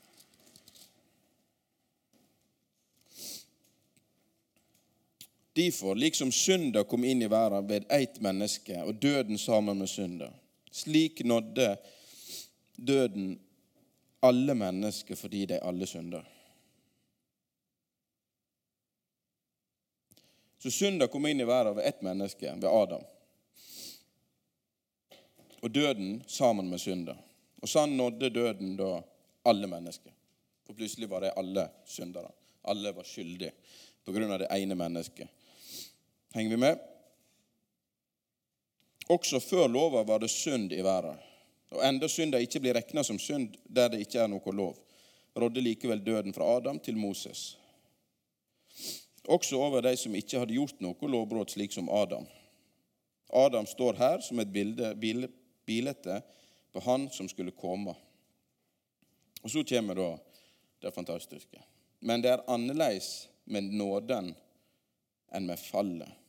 Derfor, 5.54 5.94
liksom 5.94 6.32
synda 6.32 6.84
kom 6.84 7.04
inn 7.04 7.22
i 7.22 7.28
verden 7.30 7.66
ved 7.66 7.84
ett 7.88 8.20
menneske, 8.20 8.82
og 8.82 8.94
døden 8.94 9.38
sammen 9.38 9.78
med 9.78 9.88
synda, 9.88 10.32
slik 10.70 11.22
nådde 11.24 11.76
døden 12.76 13.36
alle 14.22 14.54
mennesker 14.54 15.14
fordi 15.14 15.44
de 15.46 15.60
alle 15.62 15.86
synder. 15.86 16.24
Så 20.58 20.70
synda 20.70 21.06
kom 21.06 21.26
inn 21.26 21.40
i 21.40 21.46
verden 21.46 21.76
ved 21.76 21.86
ett 21.86 22.02
menneske, 22.02 22.54
ved 22.56 22.68
Adam. 22.70 23.02
Og 25.62 25.70
døden 25.70 26.22
sammen 26.26 26.70
med 26.70 26.80
synda. 26.80 27.14
Og 27.62 27.68
sånn 27.68 27.94
nådde 27.96 28.32
døden 28.32 28.74
da 28.80 28.96
alle 29.46 29.68
mennesker. 29.68 30.12
For 30.64 30.74
plutselig 30.74 31.08
var 31.12 31.20
de 31.20 31.30
alle 31.36 31.68
syndere. 31.86 32.32
Alle 32.64 32.94
var 32.96 33.04
skyldige 33.04 33.52
på 34.04 34.12
grunn 34.12 34.32
av 34.32 34.40
det 34.40 34.50
ene 34.56 34.76
mennesket. 34.76 35.28
Henger 36.34 36.50
vi 36.50 36.56
med? 36.56 36.78
Også 39.06 39.38
før 39.40 39.68
lova 39.70 40.00
var 40.02 40.18
det 40.18 40.32
synd 40.32 40.72
i 40.74 40.80
verden. 40.82 41.14
Og 41.70 41.82
enda 41.86 42.08
synda 42.10 42.40
ikke 42.42 42.58
blir 42.64 42.74
regna 42.74 43.04
som 43.06 43.20
synd 43.22 43.54
der 43.70 43.92
det 43.92 44.00
ikke 44.02 44.24
er 44.24 44.32
noe 44.32 44.54
lov, 44.54 44.80
rådde 45.38 45.62
likevel 45.62 46.02
døden 46.02 46.34
fra 46.34 46.48
Adam 46.56 46.80
til 46.82 46.98
Moses. 46.98 47.52
Også 49.30 49.60
over 49.62 49.86
de 49.86 49.92
som 49.96 50.14
ikke 50.18 50.40
hadde 50.42 50.56
gjort 50.56 50.82
noe 50.82 51.10
lovbrudd, 51.12 51.54
slik 51.54 51.70
som 51.72 51.86
Adam. 51.86 52.26
Adam 53.30 53.70
står 53.70 53.94
her 54.02 54.18
som 54.26 54.42
et 54.42 54.50
bilde, 54.50 55.30
bilete 55.64 56.18
på 56.74 56.82
han 56.82 57.06
som 57.14 57.30
skulle 57.30 57.54
komme. 57.54 57.94
Og 59.42 59.54
så 59.54 59.62
kommer 59.70 60.02
da 60.02 60.10
det 60.82 60.94
fantastiske. 60.98 61.62
Men 62.02 62.26
det 62.26 62.34
er 62.34 62.44
annerledes 62.50 63.28
med 63.46 63.70
nåden 63.70 64.34
enn 65.30 65.46
med 65.46 65.62
fallet. 65.62 66.23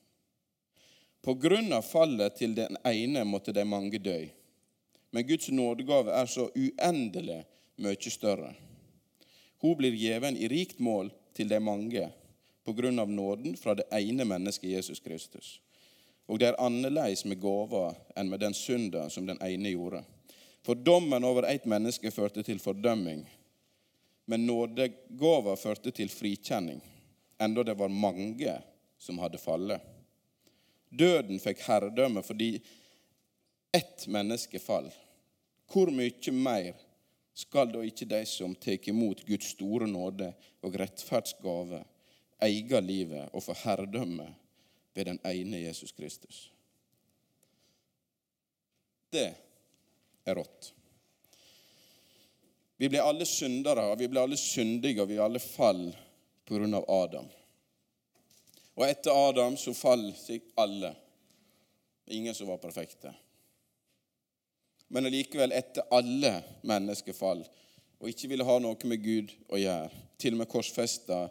På 1.25 1.33
grunn 1.33 1.73
av 1.73 1.81
fallet 1.81 2.35
til 2.37 2.51
den 2.53 2.77
ene 2.85 3.23
måtte 3.25 3.53
de 3.55 3.63
mange 3.65 3.97
dø. 3.97 4.19
Men 5.09 5.25
Guds 5.25 5.49
nådegave 5.49 6.13
er 6.13 6.27
så 6.29 6.51
uendelig 6.53 7.39
mye 7.81 8.11
større. 8.13 8.51
Hun 9.63 9.73
blir 9.79 9.97
gjeven 9.97 10.37
i 10.37 10.45
rikt 10.51 10.77
mål 10.77 11.09
til 11.33 11.49
de 11.49 11.57
mange 11.59 12.03
på 12.65 12.75
grunn 12.77 13.01
av 13.01 13.09
nåden 13.09 13.55
fra 13.57 13.73
det 13.73 13.87
ene 13.89 14.27
mennesket 14.29 14.69
Jesus 14.69 15.01
Kristus. 15.01 15.55
Og 16.29 16.39
det 16.39 16.51
er 16.51 16.61
annerledes 16.61 17.25
med 17.25 17.41
gåva 17.41 17.87
enn 18.13 18.29
med 18.29 18.45
den 18.45 18.53
synda 18.53 19.07
som 19.09 19.25
den 19.25 19.41
ene 19.41 19.73
gjorde. 19.73 20.03
For 20.61 20.77
dommen 20.77 21.25
over 21.25 21.49
ett 21.49 21.65
menneske 21.65 22.13
førte 22.13 22.45
til 22.45 22.61
fordømming, 22.61 23.25
men 24.29 24.45
nådegåva 24.45 25.57
førte 25.57 25.89
til 25.89 26.09
frikjenning, 26.09 26.85
enda 27.41 27.65
det 27.65 27.77
var 27.81 27.89
mange 27.89 28.59
som 29.01 29.17
hadde 29.25 29.41
fallet. 29.41 29.94
Døden 30.95 31.39
fikk 31.43 31.63
herredømme 31.67 32.23
fordi 32.23 32.59
ett 33.75 34.07
menneske 34.07 34.59
fall. 34.63 34.87
Hvor 35.71 35.91
mye 35.91 36.31
mer 36.31 36.73
skal 37.35 37.71
da 37.73 37.81
ikke 37.83 38.07
de 38.07 38.21
som 38.29 38.55
tar 38.55 38.89
imot 38.89 39.25
Guds 39.27 39.51
store 39.55 39.89
nåde 39.91 40.31
og 40.63 40.77
rettferdsgave, 40.79 41.81
eie 42.45 42.81
livet 42.81 43.31
og 43.33 43.43
få 43.43 43.55
herredømme 43.65 44.27
ved 44.95 45.11
den 45.11 45.19
ene 45.27 45.65
Jesus 45.65 45.91
Kristus? 45.91 46.45
Det 49.11 49.31
er 50.25 50.35
rått. 50.35 50.71
Vi 52.77 52.89
blir 52.89 53.03
alle 53.03 53.25
syndere, 53.25 53.85
og 53.91 53.99
vi 53.99 54.07
blir 54.11 54.25
alle 54.25 54.37
syndige, 54.39 55.01
og 55.01 55.09
vi 55.09 55.19
alle 55.19 55.39
fall 55.39 55.87
av 56.75 56.89
Adam. 56.91 57.27
Og 58.75 58.83
etter 58.87 59.15
Adam 59.15 59.55
så 59.57 59.73
faller 59.73 60.15
seg 60.19 60.43
alle. 60.59 60.91
Ingen 62.11 62.35
som 62.35 62.49
var 62.51 62.59
perfekte. 62.61 63.13
Men 64.87 65.07
allikevel, 65.07 65.55
etter 65.55 65.87
alle 65.95 66.37
mennesker 66.67 67.15
fall, 67.17 67.41
og 67.97 68.11
ikke 68.11 68.29
ville 68.29 68.45
ha 68.45 68.59
noe 68.61 68.89
med 68.89 69.01
Gud 69.01 69.31
å 69.49 69.57
gjøre, 69.57 70.03
til 70.21 70.35
og 70.35 70.43
med 70.43 70.51
korsfesta 70.51 71.25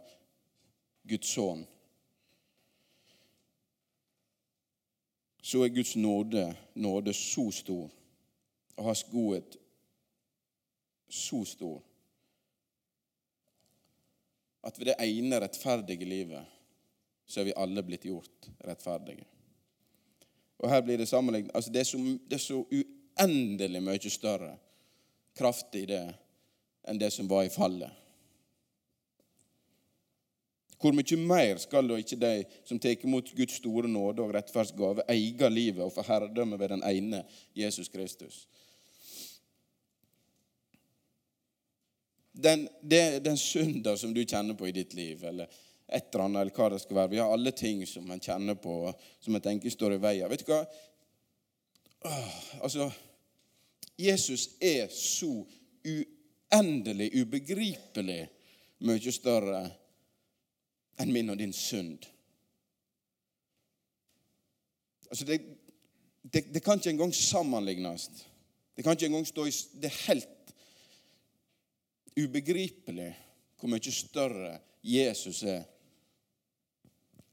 Guds 1.06 1.30
sønn, 1.36 1.62
så 5.44 5.60
er 5.60 5.74
Guds 5.76 5.92
nåde, 6.00 6.48
nåde 6.74 7.12
så 7.14 7.50
stor 7.52 7.92
og 8.74 8.86
hans 8.88 9.04
godhet 9.12 9.58
så 11.14 11.44
stor 11.46 11.82
at 14.64 14.78
ved 14.80 14.88
det 14.88 14.96
ene 15.04 15.38
rettferdige 15.44 16.08
livet 16.08 16.48
så 17.26 17.40
er 17.40 17.48
vi 17.48 17.56
alle 17.56 17.82
blitt 17.82 18.06
gjort 18.08 18.48
rettferdige. 18.64 19.24
Og 20.62 20.70
her 20.70 20.82
blir 20.82 20.98
Det 20.98 21.08
sammenlignet, 21.08 21.50
altså 21.54 21.70
det 21.70 21.80
er, 21.80 21.84
så, 21.84 21.98
det 21.98 22.34
er 22.34 22.38
så 22.38 22.64
uendelig 22.70 23.82
mye 23.82 24.10
større 24.10 24.56
kraft 25.36 25.74
i 25.74 25.84
det 25.86 26.04
enn 26.88 26.98
det 27.00 27.10
som 27.12 27.28
var 27.28 27.44
i 27.44 27.52
fallet. 27.52 27.90
Hvor 30.80 30.92
mye 30.92 31.16
mer 31.16 31.58
skal 31.58 31.88
da 31.88 31.96
ikke 31.96 32.20
de 32.20 32.44
som 32.64 32.78
tar 32.78 33.04
imot 33.04 33.32
Guds 33.36 33.56
store 33.56 33.88
nåde 33.88 34.22
og 34.22 34.34
rettferdsgave, 34.34 35.06
eie 35.08 35.48
livet 35.50 35.84
og 35.84 35.92
få 35.92 36.04
herredømme 36.04 36.58
ved 36.60 36.68
den 36.68 36.84
ene 36.84 37.24
Jesus 37.56 37.88
Kristus? 37.88 38.46
den, 42.34 42.68
det, 42.82 43.24
den 43.24 43.38
synder 43.38 43.96
som 43.96 44.14
du 44.14 44.24
kjenner 44.24 44.54
på 44.58 44.68
i 44.68 44.74
ditt 44.74 44.94
liv, 44.94 45.22
eller 45.24 45.50
et 45.88 46.08
eller 46.14 46.24
annet, 46.24 46.40
eller 46.40 46.56
hva 46.56 46.68
det 46.72 46.80
skal 46.82 46.96
være. 46.96 47.12
Vi 47.12 47.20
har 47.20 47.32
alle 47.32 47.52
ting 47.52 47.82
som 47.86 48.10
en 48.10 48.20
kjenner 48.20 48.56
på, 48.60 48.92
som 49.20 49.36
en 49.36 49.44
tenker 49.44 49.72
står 49.72 49.96
i 49.96 50.02
veien. 50.02 50.30
Vet 50.30 50.44
du 50.46 50.52
hva? 50.52 50.62
Altså 52.62 52.90
Jesus 53.98 54.48
er 54.60 54.88
så 54.90 55.30
uendelig, 55.84 57.10
ubegripelig 57.20 58.24
mye 58.84 59.12
større 59.14 59.62
enn 61.00 61.12
min 61.14 61.30
og 61.30 61.38
din 61.38 61.54
synd. 61.54 62.06
Altså, 65.10 65.24
det, 65.28 65.38
det, 66.22 66.46
det 66.54 66.62
kan 66.62 66.80
ikke 66.80 66.90
engang 66.90 67.14
sammenlignes. 67.14 68.08
Det 68.74 68.82
kan 68.82 68.96
ikke 68.96 69.06
engang 69.06 69.26
stå 69.26 69.46
i 69.46 69.52
Det 69.78 69.90
er 69.90 70.00
helt 70.08 70.54
ubegripelig 72.18 73.12
hvor 73.60 73.70
mye 73.70 73.92
større 73.94 74.58
Jesus 74.82 75.42
er 75.42 75.62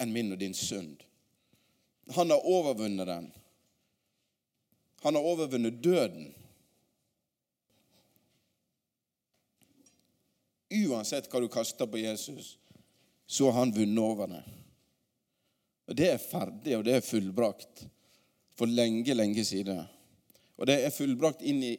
enn 0.02 0.14
min 0.14 0.34
og 0.34 0.40
din 0.42 0.56
synd. 0.58 1.04
Han 2.16 2.34
har 2.34 2.46
overvunnet 2.48 3.08
den. 3.08 3.32
Han 5.02 5.16
har 5.16 5.28
overvunnet 5.34 5.82
døden. 5.84 6.34
Uansett 10.72 11.28
hva 11.32 11.42
du 11.44 11.48
kaster 11.52 11.88
på 11.90 12.00
Jesus, 12.00 12.56
så 13.28 13.50
har 13.50 13.60
han 13.60 13.74
vunnet 13.76 14.04
over 14.04 14.28
det. 14.32 14.44
Og 15.92 15.96
Det 15.96 16.08
er 16.08 16.22
ferdig, 16.22 16.78
og 16.78 16.86
det 16.88 16.94
er 16.96 17.04
fullbrakt 17.04 17.86
for 18.56 18.70
lenge, 18.70 19.14
lenge 19.14 19.44
siden. 19.46 19.82
Og 20.56 20.68
det 20.70 20.78
er 20.86 20.94
fullbrakt 20.94 21.42
inn 21.42 21.64
i 21.66 21.74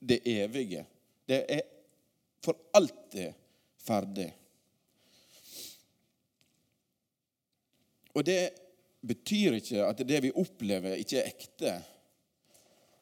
det 0.00 0.22
evige. 0.24 0.86
Det 1.28 1.42
er 1.44 1.66
for 2.40 2.56
alltid 2.72 3.34
ferdig. 3.84 4.30
Og 8.14 8.24
det 8.26 8.50
betyr 9.06 9.58
ikke 9.60 9.84
at 9.86 10.02
det 10.06 10.22
vi 10.24 10.32
opplever, 10.34 10.98
ikke 10.98 11.20
er 11.20 11.30
ekte. 11.30 11.74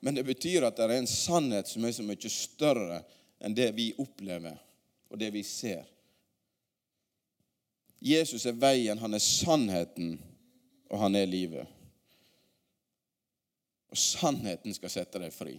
Men 0.01 0.19
det 0.19 0.27
betyr 0.29 0.69
at 0.69 0.77
det 0.79 0.87
er 0.87 0.99
en 0.99 1.11
sannhet 1.11 1.71
som 1.71 1.85
er 1.85 1.95
så 1.97 2.05
mye 2.07 2.33
større 2.33 3.03
enn 3.43 3.55
det 3.55 3.71
vi 3.77 3.91
opplever, 3.99 4.59
og 5.11 5.19
det 5.19 5.31
vi 5.35 5.43
ser. 5.47 5.87
Jesus 7.99 8.47
er 8.47 8.59
veien, 8.59 8.99
han 8.99 9.15
er 9.15 9.23
sannheten, 9.23 10.19
og 10.89 11.03
han 11.03 11.19
er 11.19 11.27
livet. 11.27 11.67
Og 13.91 13.99
sannheten 13.99 14.75
skal 14.77 14.93
sette 14.93 15.21
deg 15.23 15.35
fri. 15.35 15.57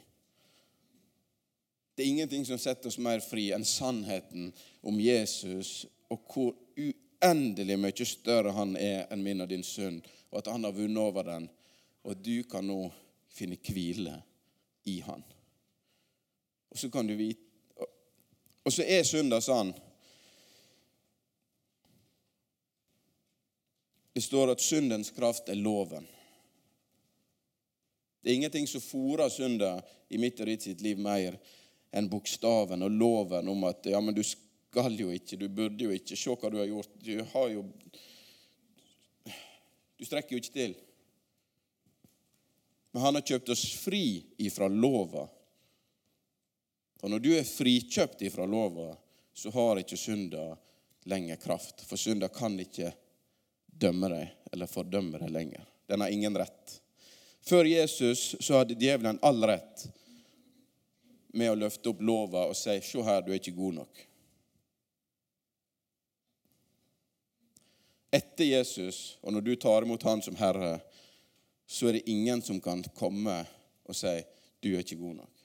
Det 1.96 2.06
er 2.06 2.14
ingenting 2.14 2.46
som 2.48 2.60
setter 2.62 2.88
oss 2.88 3.00
mer 3.02 3.20
fri 3.20 3.50
enn 3.52 3.66
sannheten 3.68 4.54
om 4.88 5.00
Jesus 5.04 5.84
og 6.08 6.22
hvor 6.32 6.54
uendelig 7.22 7.78
mye 7.80 8.06
større 8.06 8.54
han 8.56 8.76
er 8.78 9.08
enn 9.12 9.24
min 9.24 9.44
og 9.44 9.50
din 9.50 9.64
synd, 9.64 10.02
og 10.32 10.42
at 10.42 10.52
han 10.52 10.64
har 10.64 10.76
vunnet 10.76 11.04
over 11.04 11.24
den. 11.24 11.50
Og 12.04 12.12
at 12.16 12.24
du 12.24 12.44
kan 12.48 12.68
nå 12.68 12.88
finne 13.34 13.60
hvile 13.60 14.16
i 14.88 15.00
han. 15.04 15.24
Og 16.70 16.78
så 16.80 16.90
kan 16.90 17.08
du 17.08 17.16
vite 17.18 17.46
Og 18.66 18.74
så 18.74 18.84
er 18.86 19.04
synda 19.08 19.40
sånn 19.42 19.72
Det 24.14 24.22
står 24.22 24.52
at 24.52 24.62
syndens 24.62 25.10
kraft 25.16 25.48
er 25.50 25.56
loven. 25.56 26.04
Det 28.22 28.30
er 28.30 28.36
ingenting 28.36 28.68
som 28.68 28.84
fòrer 28.84 29.30
synda 29.32 29.78
i 30.10 30.20
mitt 30.20 30.42
og 30.44 30.50
ditt 30.50 30.66
sitt 30.66 30.82
liv 30.84 31.00
mer 31.00 31.38
enn 31.96 32.10
bokstaven 32.12 32.84
og 32.84 32.92
loven 32.92 33.48
om 33.48 33.64
at 33.70 33.88
ja, 33.88 34.02
men 34.04 34.18
du 34.18 34.22
skal 34.26 34.49
jo 34.76 35.12
ikke, 35.12 35.38
du 35.38 35.48
burde 35.50 35.84
jo 35.84 35.92
ikke, 35.92 36.16
se 36.16 36.30
hva 36.30 36.50
du 36.50 36.58
har 36.58 36.68
gjort. 36.70 36.90
Du 37.02 37.24
har 37.34 37.50
jo 37.50 37.66
Du 39.98 40.06
strekker 40.06 40.32
jo 40.32 40.40
ikke 40.40 40.54
til. 40.54 40.76
Men 42.92 43.02
han 43.02 43.16
har 43.16 43.22
kjøpt 43.22 43.50
oss 43.50 43.66
fri 43.82 44.24
ifra 44.38 44.70
lova. 44.72 45.28
For 47.00 47.12
når 47.12 47.20
du 47.20 47.30
er 47.36 47.44
frikjøpt 47.44 48.22
ifra 48.22 48.46
lova, 48.48 48.96
så 49.34 49.52
har 49.52 49.82
ikke 49.82 50.00
synda 50.00 50.58
lenger 51.04 51.36
kraft. 51.36 51.84
For 51.84 52.00
synda 52.00 52.30
kan 52.32 52.56
ikke 52.60 52.94
dømme 53.68 54.10
deg 54.12 54.54
eller 54.54 54.72
fordømme 54.72 55.20
deg 55.22 55.32
lenger. 55.32 55.68
Den 55.88 56.02
har 56.02 56.16
ingen 56.16 56.38
rett. 56.38 56.80
Før 57.42 57.66
Jesus 57.66 58.36
så 58.40 58.60
hadde 58.60 58.78
djevelen 58.80 59.20
all 59.22 59.44
rett 59.48 59.86
med 61.34 61.52
å 61.52 61.58
løfte 61.60 61.92
opp 61.92 62.02
lova 62.02 62.48
og 62.50 62.56
si 62.58 62.80
'Se 62.82 63.02
her, 63.04 63.22
du 63.22 63.32
er 63.32 63.40
ikke 63.40 63.56
god 63.56 63.74
nok'. 63.74 64.09
Etter 68.12 68.46
Jesus, 68.46 69.18
og 69.22 69.34
når 69.34 69.42
du 69.46 69.56
tar 69.56 69.86
imot 69.86 70.04
Han 70.04 70.22
som 70.26 70.38
Herre, 70.40 70.80
så 71.70 71.90
er 71.90 72.00
det 72.00 72.10
ingen 72.10 72.42
som 72.42 72.62
kan 72.62 72.82
komme 72.98 73.44
og 73.86 73.96
si 73.96 74.24
'Du 74.60 74.74
er 74.74 74.80
ikke 74.80 74.96
god 74.96 75.16
nok'. 75.16 75.40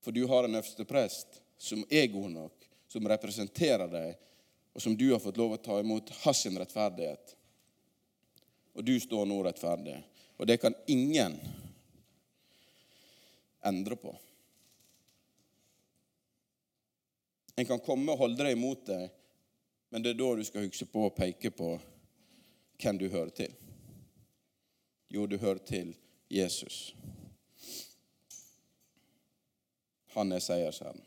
For 0.00 0.10
du 0.10 0.26
har 0.26 0.44
en 0.44 0.54
øverste 0.54 0.84
prest 0.84 1.40
som 1.58 1.84
er 1.90 2.06
god 2.06 2.30
nok, 2.30 2.66
som 2.88 3.08
representerer 3.08 3.88
deg, 3.88 4.16
og 4.72 4.82
som 4.82 4.96
du 4.96 5.12
har 5.12 5.18
fått 5.18 5.36
lov 5.36 5.52
å 5.52 5.62
ta 5.62 5.80
imot 5.80 6.10
hans 6.10 6.46
rettferdighet. 6.46 7.36
Og 8.74 8.84
du 8.84 9.00
står 9.00 9.26
nå 9.26 9.42
rettferdig. 9.42 9.96
Og 10.36 10.46
det 10.46 10.60
kan 10.60 10.74
ingen 10.86 11.40
endre 13.64 13.96
på. 13.96 14.12
En 17.56 17.66
kan 17.66 17.80
komme 17.80 18.12
og 18.12 18.18
holde 18.18 18.44
deg 18.44 18.52
imot 18.52 18.84
deg, 18.86 19.08
men 19.90 20.02
det 20.02 20.12
er 20.12 20.18
da 20.18 20.32
du 20.36 20.44
skal 20.44 20.66
huske 20.66 20.88
på 20.90 21.06
å 21.06 21.14
peke 21.14 21.50
på 21.54 21.74
hvem 22.82 22.98
du 23.00 23.08
hører 23.08 23.32
til. 23.36 23.52
Jo, 25.08 25.26
du 25.26 25.38
hører 25.38 25.62
til 25.64 25.92
Jesus. 26.28 26.94
Han 30.16 30.32
er 30.32 30.42
seiersherren. 30.42 31.02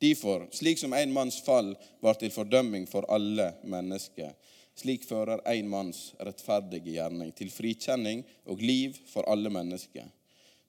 Derfor, 0.00 0.46
slik 0.52 0.78
som 0.80 0.94
en 0.96 1.12
manns 1.12 1.40
fall 1.44 1.74
var 2.00 2.16
til 2.16 2.32
fordømming 2.32 2.86
for 2.88 3.04
alle 3.12 3.50
mennesker, 3.68 4.32
slik 4.80 5.04
fører 5.04 5.42
en 5.50 5.68
manns 5.68 6.14
rettferdige 6.16 6.94
gjerning 6.94 7.34
til 7.36 7.50
frikjenning 7.52 8.22
og 8.48 8.62
liv 8.64 8.96
for 9.10 9.28
alle 9.28 9.52
mennesker. 9.52 10.06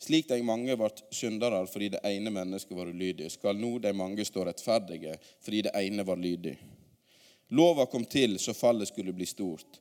Slik 0.01 0.27
de 0.27 0.41
mange 0.41 0.73
ble 0.77 0.89
syndere 1.13 1.61
fordi 1.69 1.91
det 1.93 1.99
ene 2.09 2.33
mennesket 2.33 2.73
var 2.77 2.89
ulydig, 2.89 3.27
skal 3.31 3.57
nå 3.57 3.75
de 3.83 3.91
mange 3.93 4.25
stå 4.25 4.47
rettferdige 4.47 5.17
fordi 5.45 5.67
det 5.67 5.75
ene 5.77 6.05
var 6.07 6.17
lydig. 6.17 6.55
Lova 7.53 7.85
kom 7.85 8.07
til 8.09 8.39
så 8.39 8.55
fallet 8.57 8.89
skulle 8.89 9.13
bli 9.13 9.27
stort. 9.29 9.77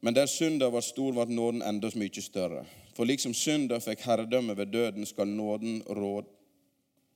Men 0.00 0.14
der 0.16 0.26
synda 0.30 0.70
var 0.70 0.84
stor, 0.84 1.12
ble 1.12 1.26
nåden 1.34 1.62
enda 1.64 1.90
mye 2.00 2.24
større. 2.24 2.64
For 2.96 3.04
liksom 3.08 3.34
synda 3.34 3.80
fikk 3.82 4.06
herredømme 4.06 4.56
ved 4.56 4.72
døden, 4.72 5.06
skal 5.06 5.28
nåden 5.28 5.82
råd 5.84 6.30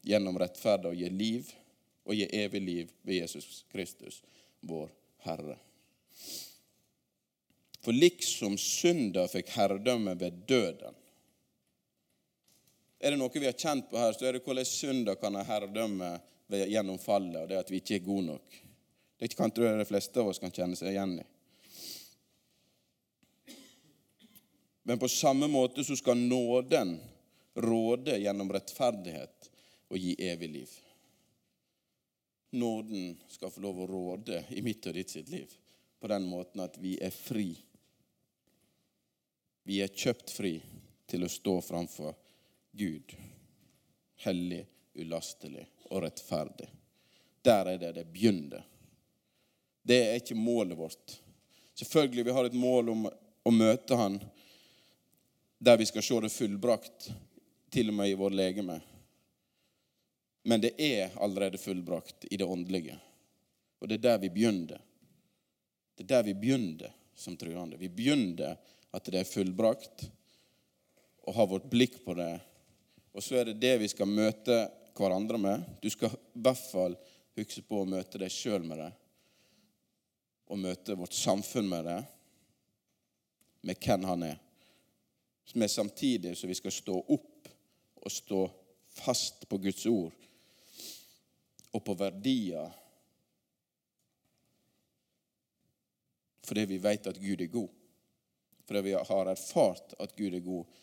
gjennom 0.09 0.39
rettferd 0.41 0.89
og 0.91 0.97
gi 0.97 1.09
liv 1.09 1.53
og 2.05 2.16
gi 2.16 2.28
evig 2.32 2.62
liv 2.64 2.93
ved 3.03 3.22
Jesus 3.22 3.64
Kristus, 3.72 4.22
vår 4.61 4.89
Herre. 5.24 5.57
For 7.80 7.97
liksom 7.97 8.59
synda 8.61 9.28
fikk 9.30 9.55
herredømme 9.57 10.18
ved 10.20 10.45
døden 10.49 10.97
Er 12.99 13.14
det 13.14 13.18
noe 13.20 13.30
vi 13.34 13.46
har 13.46 13.55
kjent 13.55 13.90
på 13.90 13.99
her, 13.99 14.12
så 14.12 14.26
er 14.26 14.34
det 14.34 14.42
hvordan 14.42 14.66
synda 14.66 15.14
kan 15.18 15.38
ha 15.38 15.44
herredømme 15.46 16.16
gjennom 16.49 16.99
fallet, 16.99 17.42
og 17.42 17.51
det 17.51 17.61
at 17.61 17.70
vi 17.70 17.78
ikke 17.82 17.99
er 18.01 18.07
gode 18.07 18.26
nok. 18.32 18.57
Det 19.18 19.34
kan 19.36 19.51
tror 19.51 19.68
jeg 19.68 19.78
de 19.78 19.86
fleste 19.88 20.20
av 20.20 20.30
oss 20.30 20.40
kan 20.42 20.55
kjenne 20.55 20.78
seg 20.78 20.94
igjen 20.94 21.18
i. 21.20 21.26
Men 24.88 24.99
på 24.99 25.09
samme 25.12 25.51
måte 25.53 25.84
så 25.84 25.96
skal 25.99 26.16
nåden 26.16 26.96
råde 27.61 28.16
gjennom 28.22 28.51
rettferdighet 28.55 29.51
og 29.92 29.99
gi 30.01 30.14
evig 30.30 30.49
liv. 30.49 30.70
Nåden 32.57 33.18
skal 33.28 33.53
få 33.53 33.61
lov 33.61 33.82
å 33.82 33.88
råde 33.90 34.40
i 34.57 34.62
mitt 34.64 34.86
og 34.88 34.96
ditt 34.96 35.12
sitt 35.12 35.28
liv 35.28 35.53
på 36.01 36.09
den 36.09 36.24
måten 36.30 36.62
at 36.64 36.78
vi 36.80 36.94
er 37.03 37.12
fri. 37.12 37.51
Vi 39.68 39.82
er 39.84 39.92
kjøpt 39.92 40.32
fri 40.32 40.55
til 41.11 41.26
å 41.26 41.30
stå 41.32 41.59
framfor 41.66 42.16
Gud, 42.79 43.14
hellig, 44.24 44.64
ulastelig 44.95 45.64
og 45.91 46.03
rettferdig. 46.05 46.68
Der 47.43 47.72
er 47.74 47.79
det 47.79 47.95
det 47.97 48.07
begynner. 48.12 48.62
Det 49.83 49.99
er 50.05 50.20
ikke 50.20 50.37
målet 50.39 50.79
vårt. 50.79 51.16
Selvfølgelig 51.74 52.26
vi 52.29 52.35
har 52.37 52.49
et 52.49 52.59
mål 52.59 52.93
om 52.95 53.07
å 53.09 53.55
møte 53.55 53.97
Han 53.99 54.20
der 55.59 55.76
vi 55.76 55.87
skal 55.87 56.03
se 56.03 56.20
det 56.20 56.31
fullbrakt, 56.31 57.11
til 57.70 57.91
og 57.91 57.95
med 57.99 58.09
i 58.09 58.16
vår 58.16 58.31
legeme. 58.31 58.79
Men 60.49 60.61
det 60.62 60.70
er 60.81 61.16
allerede 61.20 61.59
fullbrakt 61.59 62.24
i 62.31 62.37
det 62.37 62.47
åndelige. 62.47 62.95
Og 63.79 63.89
det 63.89 63.99
er 63.99 64.05
der 64.07 64.20
vi 64.22 64.31
begynner. 64.31 64.81
Det 65.97 66.07
er 66.07 66.12
der 66.14 66.22
vi 66.31 66.35
begynner 66.35 66.95
som 67.14 67.37
troende. 67.37 67.76
Vi 67.76 67.91
begynner 67.91 68.55
at 68.95 69.11
det 69.11 69.20
er 69.20 69.29
fullbrakt, 69.29 70.07
og 71.26 71.35
har 71.35 71.51
vårt 71.51 71.66
blikk 71.68 71.99
på 72.05 72.14
det. 72.16 72.39
Og 73.19 73.25
så 73.25 73.41
er 73.41 73.49
det 73.49 73.59
det 73.59 73.73
vi 73.81 73.89
skal 73.91 74.07
møte 74.07 74.61
hverandre 74.95 75.39
med. 75.43 75.62
Du 75.83 75.89
skal 75.91 76.12
i 76.14 76.43
hvert 76.45 76.61
fall 76.71 76.93
huske 77.35 77.64
på 77.66 77.81
å 77.83 77.89
møte 77.91 78.21
deg 78.23 78.31
sjøl 78.31 78.62
med 78.62 78.79
det. 78.79 78.93
Og 80.47 80.61
møte 80.62 80.95
vårt 80.95 81.16
samfunn 81.19 81.66
med 81.66 81.89
det, 81.91 81.99
med 83.66 83.83
hvem 83.83 84.07
han 84.07 84.23
er. 84.29 84.39
Men 85.59 85.73
samtidig 85.73 86.37
så 86.39 86.47
vi 86.47 86.61
skal 86.61 86.77
stå 86.77 86.95
opp 86.95 87.51
og 87.99 88.14
stå 88.14 88.41
fast 89.01 89.49
på 89.51 89.59
Guds 89.66 89.83
ord 89.91 90.14
og 91.75 91.83
på 91.85 91.99
verdier 91.99 92.71
fordi 96.47 96.69
vi 96.71 96.79
vet 96.81 97.11
at 97.11 97.19
Gud 97.19 97.43
er 97.43 97.51
god. 97.51 97.73
Fordi 98.64 98.87
vi 98.87 98.95
har 98.95 99.29
erfart 99.35 99.99
at 100.01 100.14
Gud 100.16 100.39
er 100.39 100.45
god, 100.47 100.79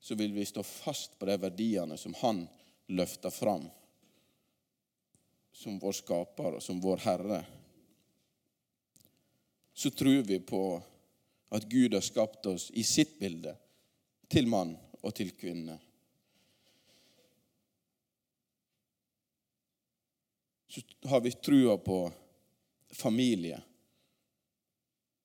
så 0.00 0.14
vil 0.14 0.32
vi 0.32 0.46
stå 0.48 0.62
fast 0.62 1.18
på 1.18 1.28
de 1.28 1.36
verdiene 1.40 1.98
som 2.00 2.14
Han 2.22 2.46
løfter 2.86 3.30
fram 3.30 3.68
som 5.52 5.78
vår 5.78 5.92
skaper 5.92 6.56
og 6.56 6.62
som 6.62 6.80
vår 6.80 7.02
Herre. 7.04 7.42
Så 9.74 9.90
tror 9.90 10.22
vi 10.22 10.38
på 10.40 10.62
at 11.50 11.66
Gud 11.68 11.94
har 11.94 12.04
skapt 12.04 12.46
oss 12.46 12.70
i 12.70 12.84
sitt 12.86 13.18
bilde, 13.20 13.52
til 14.30 14.46
mann 14.48 14.76
og 15.02 15.14
til 15.14 15.34
kvinne. 15.36 15.76
så 20.70 21.08
har 21.08 21.20
vi 21.20 21.32
trua 21.32 21.78
på 21.78 22.12
familie. 22.90 23.62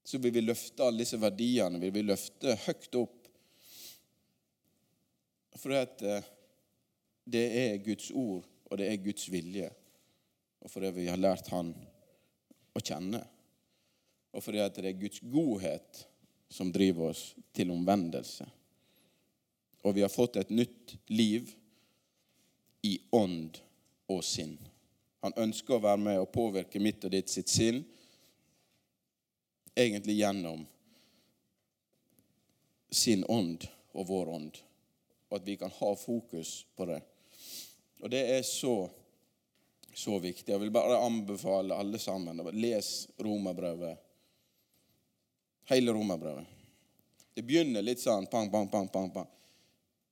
Så 0.04 0.18
vil 0.18 0.34
vi 0.34 0.42
løfte 0.42 0.84
alle 0.84 1.04
disse 1.04 1.20
verdiene 1.22 1.80
vil 1.80 1.94
vi 1.94 2.02
løfte 2.06 2.56
høyt 2.66 2.98
opp. 2.98 3.25
For 5.56 5.72
det, 5.72 6.24
det 7.24 7.46
er 7.62 7.84
Guds 7.84 8.12
ord, 8.12 8.44
og 8.66 8.78
det 8.78 8.90
er 8.92 9.04
Guds 9.04 9.30
vilje. 9.32 9.70
Og 10.62 10.72
fordi 10.72 10.92
vi 10.96 11.08
har 11.08 11.22
lært 11.22 11.52
Han 11.54 11.72
å 12.76 12.82
kjenne. 12.84 13.22
Og 14.36 14.44
fordi 14.44 14.66
det 14.76 14.90
er 14.90 15.00
Guds 15.00 15.22
godhet 15.32 16.06
som 16.52 16.72
driver 16.74 17.12
oss 17.14 17.30
til 17.56 17.72
omvendelse. 17.72 18.46
Og 19.86 19.96
vi 19.96 20.04
har 20.04 20.12
fått 20.12 20.40
et 20.42 20.52
nytt 20.52 20.96
liv 21.14 21.52
i 22.86 22.98
ånd 23.16 23.58
og 24.12 24.24
sinn. 24.26 24.58
Han 25.26 25.34
ønsker 25.42 25.78
å 25.78 25.84
være 25.84 26.02
med 26.02 26.20
og 26.22 26.32
påvirke 26.34 26.82
mitt 26.82 27.06
og 27.06 27.14
ditt 27.14 27.32
sitt 27.32 27.50
sinn, 27.50 27.80
egentlig 29.76 30.20
gjennom 30.20 30.66
sin 32.94 33.26
ånd 33.30 33.66
og 33.96 34.08
vår 34.10 34.32
ånd. 34.36 34.60
At 35.36 35.48
vi 35.48 35.58
kan 35.60 35.72
ha 35.72 35.92
fokus 36.00 36.66
på 36.76 36.88
det. 36.90 37.02
Og 38.02 38.10
det 38.10 38.24
er 38.38 38.42
så, 38.48 38.90
så 39.94 40.20
viktig. 40.20 40.52
Jeg 40.54 40.62
vil 40.62 40.74
bare 40.74 41.02
anbefale 41.04 41.76
alle 41.76 42.00
sammen 42.00 42.44
les 42.54 43.08
Romerbrevet. 43.18 43.98
Hele 45.70 45.94
Romerbrevet. 45.96 46.46
Det 47.36 47.44
begynner 47.44 47.84
litt 47.84 48.00
sånn 48.00 48.30
pang, 48.32 48.48
pang, 48.52 48.70
pang, 48.72 48.88
pang, 48.88 49.10
pang. 49.12 49.28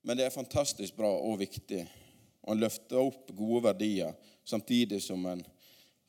Men 0.03 0.17
det 0.19 0.25
er 0.27 0.35
fantastisk 0.35 0.97
bra 0.97 1.07
og 1.07 1.37
viktig. 1.39 1.85
Og 2.43 2.55
en 2.55 2.63
løfter 2.65 2.99
opp 2.99 3.29
gode 3.31 3.61
verdier 3.69 4.15
samtidig 4.43 4.99
som 5.03 5.23
en 5.31 5.43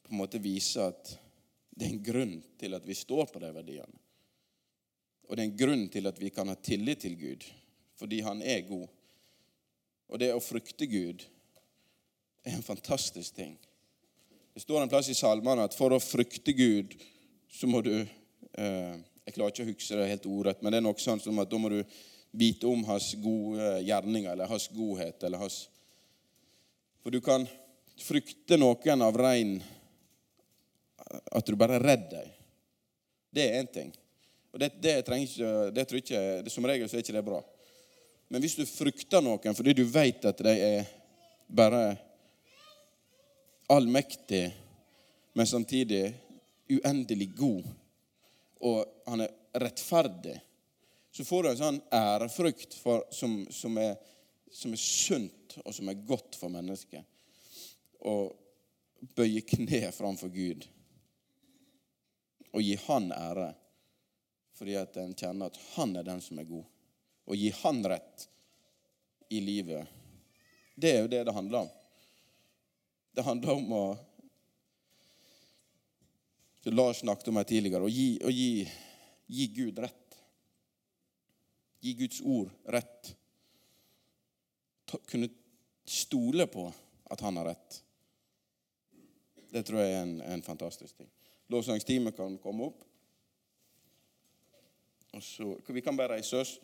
på 0.05 0.13
en 0.13 0.19
måte 0.19 0.41
viser 0.43 0.91
at 0.91 1.13
det 1.71 1.87
er 1.87 1.95
en 1.95 2.03
grunn 2.07 2.35
til 2.59 2.75
at 2.77 2.85
vi 2.87 2.97
står 2.99 3.31
på 3.31 3.41
de 3.43 3.51
verdiene. 3.55 4.01
Og 5.25 5.37
det 5.37 5.43
er 5.43 5.49
en 5.49 5.57
grunn 5.59 5.87
til 5.89 6.11
at 6.11 6.19
vi 6.21 6.31
kan 6.35 6.51
ha 6.51 6.57
tillit 6.61 7.01
til 7.07 7.15
Gud, 7.17 7.47
fordi 7.99 8.21
han 8.27 8.43
er 8.43 8.67
god. 8.69 8.91
Og 10.13 10.21
det 10.21 10.33
å 10.35 10.43
frykte 10.43 10.89
Gud 10.91 11.25
er 12.45 12.57
en 12.57 12.67
fantastisk 12.67 13.37
ting. 13.37 13.57
Det 14.55 14.63
står 14.63 14.83
en 14.83 14.91
plass 14.93 15.09
i 15.11 15.17
salmene 15.19 15.65
at 15.67 15.75
for 15.75 15.95
å 15.95 16.03
frykte 16.03 16.55
Gud, 16.55 16.95
så 17.51 17.67
må 17.71 17.81
du 17.83 17.95
eh, 17.95 18.95
Jeg 19.25 19.35
klarer 19.35 19.55
ikke 19.55 19.65
å 19.65 19.71
huske 19.71 19.97
det 19.97 20.11
helt 20.11 20.27
ordrett, 20.29 20.61
men 20.63 20.75
det 20.75 20.79
er 20.79 20.85
noe 20.85 21.01
sånn 21.01 21.23
som 21.23 21.39
at 21.41 21.49
da 21.49 21.59
må 21.59 21.71
du 21.73 21.81
vite 22.37 22.69
om 22.69 22.83
hans 22.85 23.15
gode 23.23 23.79
gjerninger 23.87 24.33
eller 24.33 24.51
hans 24.51 24.69
godhet. 24.69 25.23
eller 25.23 25.41
hans... 25.41 25.69
For 27.01 27.15
du 27.15 27.23
kan 27.25 27.47
frykte 28.01 28.59
noen 28.61 29.03
av 29.05 29.17
rein 29.17 29.59
At 31.31 31.47
du 31.47 31.57
bare 31.57 31.79
er 31.79 31.85
redd 31.85 32.07
deg. 32.11 32.31
Det 33.35 33.45
er 33.45 33.59
én 33.63 33.71
ting. 33.71 33.91
Og 34.53 34.61
det, 34.61 34.71
det, 34.83 35.01
ikke, 35.03 35.51
det 35.75 35.85
tror 35.89 36.01
ikke, 36.01 36.51
Som 36.51 36.67
regel 36.67 36.89
så 36.89 36.99
er 36.99 37.05
ikke 37.05 37.17
det 37.17 37.27
bra. 37.27 37.41
Men 38.35 38.43
hvis 38.43 38.57
du 38.59 38.65
frykter 38.67 39.23
noen 39.23 39.55
fordi 39.55 39.77
du 39.79 39.85
vet 39.87 40.25
at 40.27 40.41
de 40.43 40.53
er 40.59 40.89
bare 41.47 41.93
allmektig, 43.71 44.49
men 45.39 45.47
samtidig 45.47 46.09
uendelig 46.67 47.29
god, 47.39 47.69
og 48.67 49.07
han 49.07 49.23
er 49.23 49.63
rettferdig, 49.63 50.35
så 51.15 51.29
får 51.29 51.47
du 51.47 51.51
en 51.53 51.63
sånn 51.63 51.81
ærefrykt 51.95 52.75
for, 52.75 53.07
som, 53.15 53.39
som, 53.55 53.79
er, 53.79 53.95
som 54.51 54.75
er 54.75 54.83
sunt, 54.83 55.55
og 55.63 55.71
som 55.79 55.95
er 55.95 56.03
godt 56.03 56.35
for 56.35 56.51
mennesket 56.51 57.07
å 58.03 58.19
bøye 59.15 59.47
kne 59.47 59.95
framfor 59.95 60.35
Gud 60.35 60.67
og 62.51 62.67
gi 62.67 62.75
Han 62.91 63.13
ære 63.15 63.53
fordi 64.59 64.81
at 64.83 64.99
en 65.07 65.15
kjenner 65.15 65.55
at 65.55 65.67
Han 65.77 65.95
er 66.03 66.11
den 66.11 66.19
som 66.33 66.43
er 66.43 66.51
god. 66.51 66.67
Og 67.25 67.37
gi 67.39 67.51
Han 67.63 67.83
rett 67.89 68.29
i 69.33 69.41
livet. 69.41 69.89
Det 70.75 70.91
er 70.91 71.05
jo 71.05 71.11
det 71.11 71.23
det 71.25 71.35
handler 71.35 71.65
om. 71.65 71.71
Det 73.15 73.25
handler 73.25 73.55
om 73.55 73.73
å 73.73 73.85
Lars 76.65 77.03
snakket 77.03 77.29
om 77.29 77.37
her 77.37 77.45
tidligere. 77.45 77.85
Å 77.85 77.93
gi, 77.93 78.07
å 78.25 78.31
gi 78.33 78.65
gi 79.27 79.47
Gud 79.47 79.79
rett. 79.79 80.19
Gi 81.81 81.95
Guds 81.95 82.21
ord 82.21 82.51
rett. 82.65 83.17
Ta, 84.85 84.99
kunne 85.07 85.29
stole 85.85 86.47
på 86.47 86.69
at 87.11 87.21
han 87.21 87.37
har 87.37 87.53
rett. 87.53 87.81
Det 89.53 89.63
tror 89.63 89.81
jeg 89.81 89.93
er 89.93 90.03
en, 90.03 90.17
en 90.21 90.43
fantastisk 90.43 90.97
ting. 90.97 91.11
Lovsangsteamet 91.53 92.17
kan 92.17 92.39
komme 92.43 92.71
opp. 92.71 92.85
Og 95.15 95.23
så, 95.23 95.53
Vi 95.69 95.83
kan 95.85 95.97
bare 95.97 96.17
reise 96.17 96.41
oss. 96.41 96.57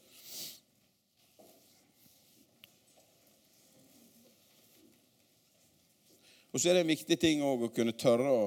Og 6.51 6.61
så 6.61 6.71
er 6.71 6.79
det 6.79 6.85
en 6.85 6.93
viktig 6.93 7.19
ting 7.21 7.43
å 7.47 7.71
kunne 7.75 7.95
tørre 7.99 8.31
å, 8.31 8.47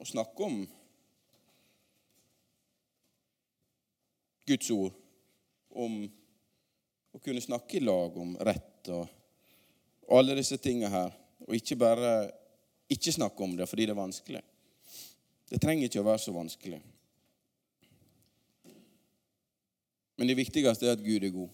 å 0.00 0.08
snakke 0.08 0.46
om 0.46 0.62
Guds 4.48 4.70
ord. 4.74 4.94
Om 5.72 5.98
å 7.12 7.20
kunne 7.20 7.44
snakke 7.44 7.78
i 7.78 7.84
lag 7.84 8.16
om 8.16 8.32
rett 8.40 8.88
og, 8.92 9.04
og 10.08 10.22
alle 10.22 10.38
disse 10.40 10.56
tingene 10.60 10.92
her. 10.92 11.12
Og 11.44 11.56
ikke 11.58 11.78
bare 11.80 12.14
ikke 12.92 13.12
snakke 13.12 13.44
om 13.44 13.56
det 13.56 13.68
fordi 13.68 13.86
det 13.88 13.94
er 13.94 14.00
vanskelig. 14.00 14.42
Det 15.52 15.60
trenger 15.60 15.88
ikke 15.88 16.00
å 16.00 16.08
være 16.08 16.22
så 16.24 16.32
vanskelig. 16.32 16.80
Men 20.16 20.28
det 20.28 20.38
viktigste 20.38 20.88
er 20.88 20.96
at 20.96 21.04
Gud 21.04 21.24
er 21.24 21.32
god, 21.34 21.52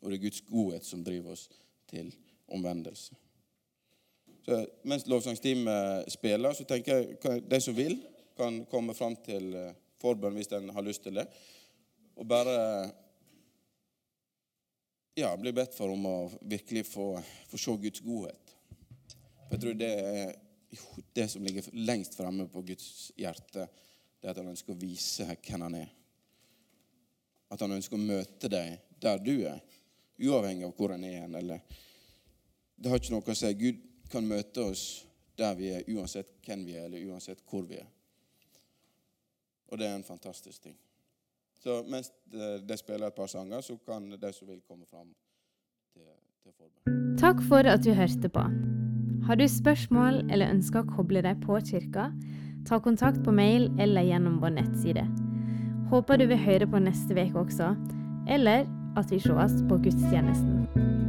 og 0.00 0.10
det 0.10 0.18
er 0.18 0.22
Guds 0.22 0.42
godhet 0.48 0.86
som 0.86 1.02
driver 1.06 1.34
oss 1.34 1.48
til 1.90 2.10
omvendelse. 2.48 3.14
Mens 4.88 5.06
lovsangsteamet 5.06 6.08
spiller, 6.12 6.54
så 6.56 6.64
tenker 6.64 7.02
jeg 7.02 7.42
de 7.44 7.60
som 7.60 7.76
vil, 7.76 7.98
kan 8.38 8.62
komme 8.70 8.94
fram 8.94 9.16
til 9.26 9.50
eh, 9.58 9.74
forbønn 9.98 10.36
hvis 10.38 10.52
en 10.56 10.70
har 10.72 10.84
lyst 10.86 11.02
til 11.04 11.18
det. 11.18 11.26
Og 12.18 12.26
bare 12.28 12.54
ja, 15.18 15.32
bli 15.36 15.52
bedt 15.52 15.74
for 15.74 15.90
om 15.90 16.06
å 16.06 16.16
virkelig 16.40 16.84
få, 16.86 17.10
få 17.50 17.58
se 17.58 17.74
Guds 17.82 18.02
godhet. 18.04 18.54
For 19.48 19.56
jeg 19.56 19.64
tror 19.64 19.78
det 19.80 19.90
er 19.98 20.36
det 21.16 21.26
som 21.32 21.42
ligger 21.42 21.70
lengst 21.72 22.14
fremme 22.18 22.46
på 22.52 22.62
Guds 22.70 23.10
hjerte. 23.18 23.66
Det 24.18 24.28
er 24.28 24.34
at 24.34 24.40
han 24.42 24.52
ønsker 24.52 24.74
å 24.74 24.78
vise 24.78 25.26
hvem 25.26 25.64
han 25.66 25.78
er. 25.80 25.90
At 27.50 27.64
han 27.64 27.74
ønsker 27.74 27.96
å 27.96 28.06
møte 28.06 28.50
deg 28.52 28.78
der 29.00 29.20
du 29.22 29.34
er, 29.48 29.60
uavhengig 30.20 30.66
av 30.68 30.74
hvor 30.76 30.94
han 30.94 31.06
er. 31.08 31.26
Eller, 31.40 31.62
det 32.76 32.92
har 32.92 33.00
ikke 33.00 33.14
noe 33.16 33.34
å 33.34 33.38
si. 33.38 33.52
Gud 33.58 33.87
kan 34.12 34.26
møte 34.26 34.64
oss 34.70 34.84
der 35.38 35.54
vi 35.54 35.70
er, 35.70 35.86
uansett 35.94 36.32
hvem 36.46 36.64
vi 36.66 36.74
er, 36.76 36.88
eller 36.88 37.04
uansett 37.12 37.42
hvor 37.46 37.62
vi 37.68 37.78
er. 37.78 37.86
Og 39.68 39.78
det 39.78 39.86
er 39.86 39.94
en 39.98 40.06
fantastisk 40.06 40.62
ting. 40.62 40.76
Så 41.62 41.82
mens 41.90 42.10
de 42.68 42.76
spiller 42.78 43.06
et 43.06 43.14
par 43.14 43.26
sanger, 43.26 43.60
så 43.60 43.76
kan 43.86 44.10
de 44.10 44.32
som 44.32 44.48
vil, 44.48 44.60
komme 44.66 44.86
fram 44.86 45.10
til, 45.92 46.06
til 46.42 46.54
forbønn. 46.54 47.16
Takk 47.18 47.42
for 47.48 47.68
at 47.70 47.84
du 47.84 47.92
hørte 47.94 48.30
på. 48.32 48.44
Har 49.26 49.36
du 49.36 49.44
spørsmål 49.50 50.22
eller 50.30 50.54
ønsker 50.54 50.82
å 50.82 50.96
koble 50.96 51.22
deg 51.26 51.42
på 51.44 51.58
kirka, 51.70 52.08
ta 52.68 52.78
kontakt 52.80 53.20
på 53.24 53.34
mail 53.34 53.68
eller 53.80 54.06
gjennom 54.06 54.38
vår 54.42 54.56
nettside. 54.60 55.04
Håper 55.90 56.20
du 56.20 56.26
vil 56.30 56.40
høre 56.44 56.68
på 56.68 56.80
neste 56.84 57.16
uke 57.16 57.44
også, 57.44 57.74
eller 58.28 58.66
at 58.96 59.12
vi 59.12 59.20
sees 59.22 59.60
på 59.68 59.80
gudstjenesten. 59.84 61.07